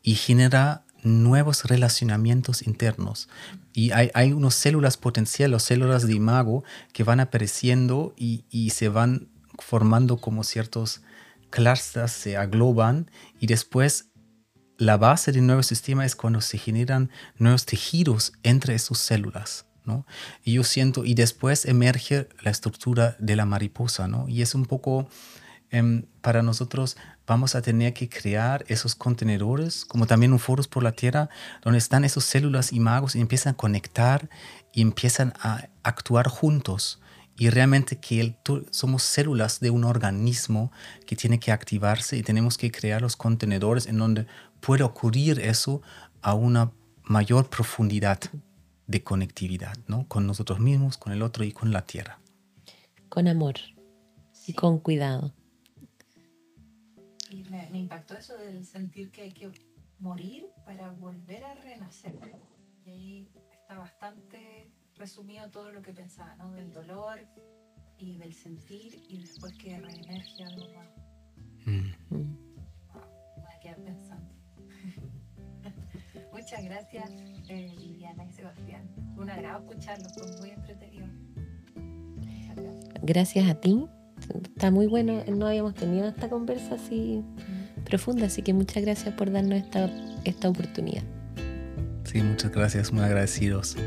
[0.03, 3.29] y genera nuevos relacionamientos internos.
[3.73, 8.89] Y hay, hay unas células potenciales, células de imago, que van apareciendo y, y se
[8.89, 9.29] van
[9.59, 11.01] formando como ciertos
[11.49, 14.11] clusters, se agloban y después
[14.77, 20.07] la base del nuevo sistema es cuando se generan nuevos tejidos entre esas células, ¿no?
[20.43, 24.27] Y yo siento, y después emerge la estructura de la mariposa, ¿no?
[24.27, 25.07] Y es un poco,
[25.69, 26.97] em, para nosotros
[27.27, 31.29] vamos a tener que crear esos contenedores, como también un foros por la Tierra,
[31.63, 34.29] donde están esas células y magos y empiezan a conectar
[34.73, 36.99] y empiezan a actuar juntos.
[37.37, 38.37] Y realmente que el-
[38.71, 40.71] somos células de un organismo
[41.07, 44.27] que tiene que activarse y tenemos que crear los contenedores en donde
[44.59, 45.81] puede ocurrir eso
[46.21, 46.71] a una
[47.03, 48.19] mayor profundidad
[48.87, 50.07] de conectividad, ¿no?
[50.07, 52.19] Con nosotros mismos, con el otro y con la tierra.
[53.09, 53.55] Con amor
[54.45, 55.33] y con cuidado.
[57.31, 59.49] Y me, me impactó eso del sentir que hay que
[59.99, 62.13] morir para volver a renacer.
[62.85, 66.51] Y ahí está bastante resumido todo lo que pensaba, ¿no?
[66.51, 67.19] Del dolor
[67.97, 70.93] y del sentir y después que reemerge algo nuevo.
[71.65, 72.15] Mm.
[72.15, 72.37] Mm.
[73.37, 74.29] Me voy a quedar pensando.
[76.33, 77.09] Muchas gracias,
[77.47, 78.89] eh, Liliana y Sebastián.
[79.17, 81.07] Un agrado escucharlos, fue muy entretenido.
[83.03, 83.87] Gracias a ti.
[84.55, 85.23] Está muy bueno.
[85.27, 87.23] No habíamos tenido esta conversa así
[87.85, 89.89] profunda, así que muchas gracias por darnos esta,
[90.23, 91.03] esta oportunidad.
[92.03, 93.77] Sí, muchas gracias, muy agradecidos.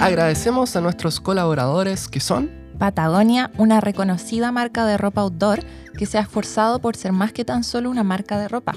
[0.00, 5.64] Agradecemos a nuestros colaboradores que son Patagonia, una reconocida marca de ropa outdoor
[5.96, 8.74] que se ha esforzado por ser más que tan solo una marca de ropa.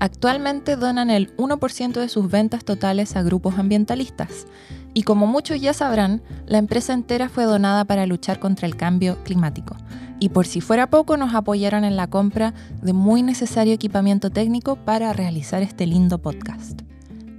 [0.00, 4.46] Actualmente donan el 1% de sus ventas totales a grupos ambientalistas.
[4.94, 9.22] Y como muchos ya sabrán, la empresa entera fue donada para luchar contra el cambio
[9.24, 9.76] climático.
[10.20, 14.76] Y por si fuera poco, nos apoyaron en la compra de muy necesario equipamiento técnico
[14.76, 16.82] para realizar este lindo podcast.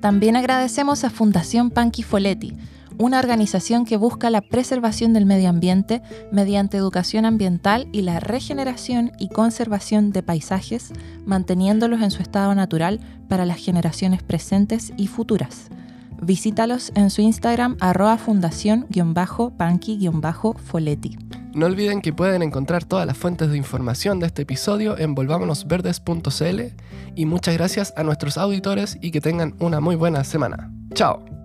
[0.02, 2.54] También agradecemos a Fundación Panqui Foletti,
[2.98, 6.02] una organización que busca la preservación del medio ambiente
[6.32, 10.92] mediante educación ambiental y la regeneración y conservación de paisajes,
[11.26, 15.70] manteniéndolos en su estado natural para las generaciones presentes y futuras.
[16.22, 21.18] Visítalos en su Instagram arroba fundación-panqui-foletti.
[21.54, 26.62] No olviden que pueden encontrar todas las fuentes de información de este episodio en volvámonosverdes.cl
[27.16, 30.70] y muchas gracias a nuestros auditores y que tengan una muy buena semana.
[30.94, 31.45] Chao.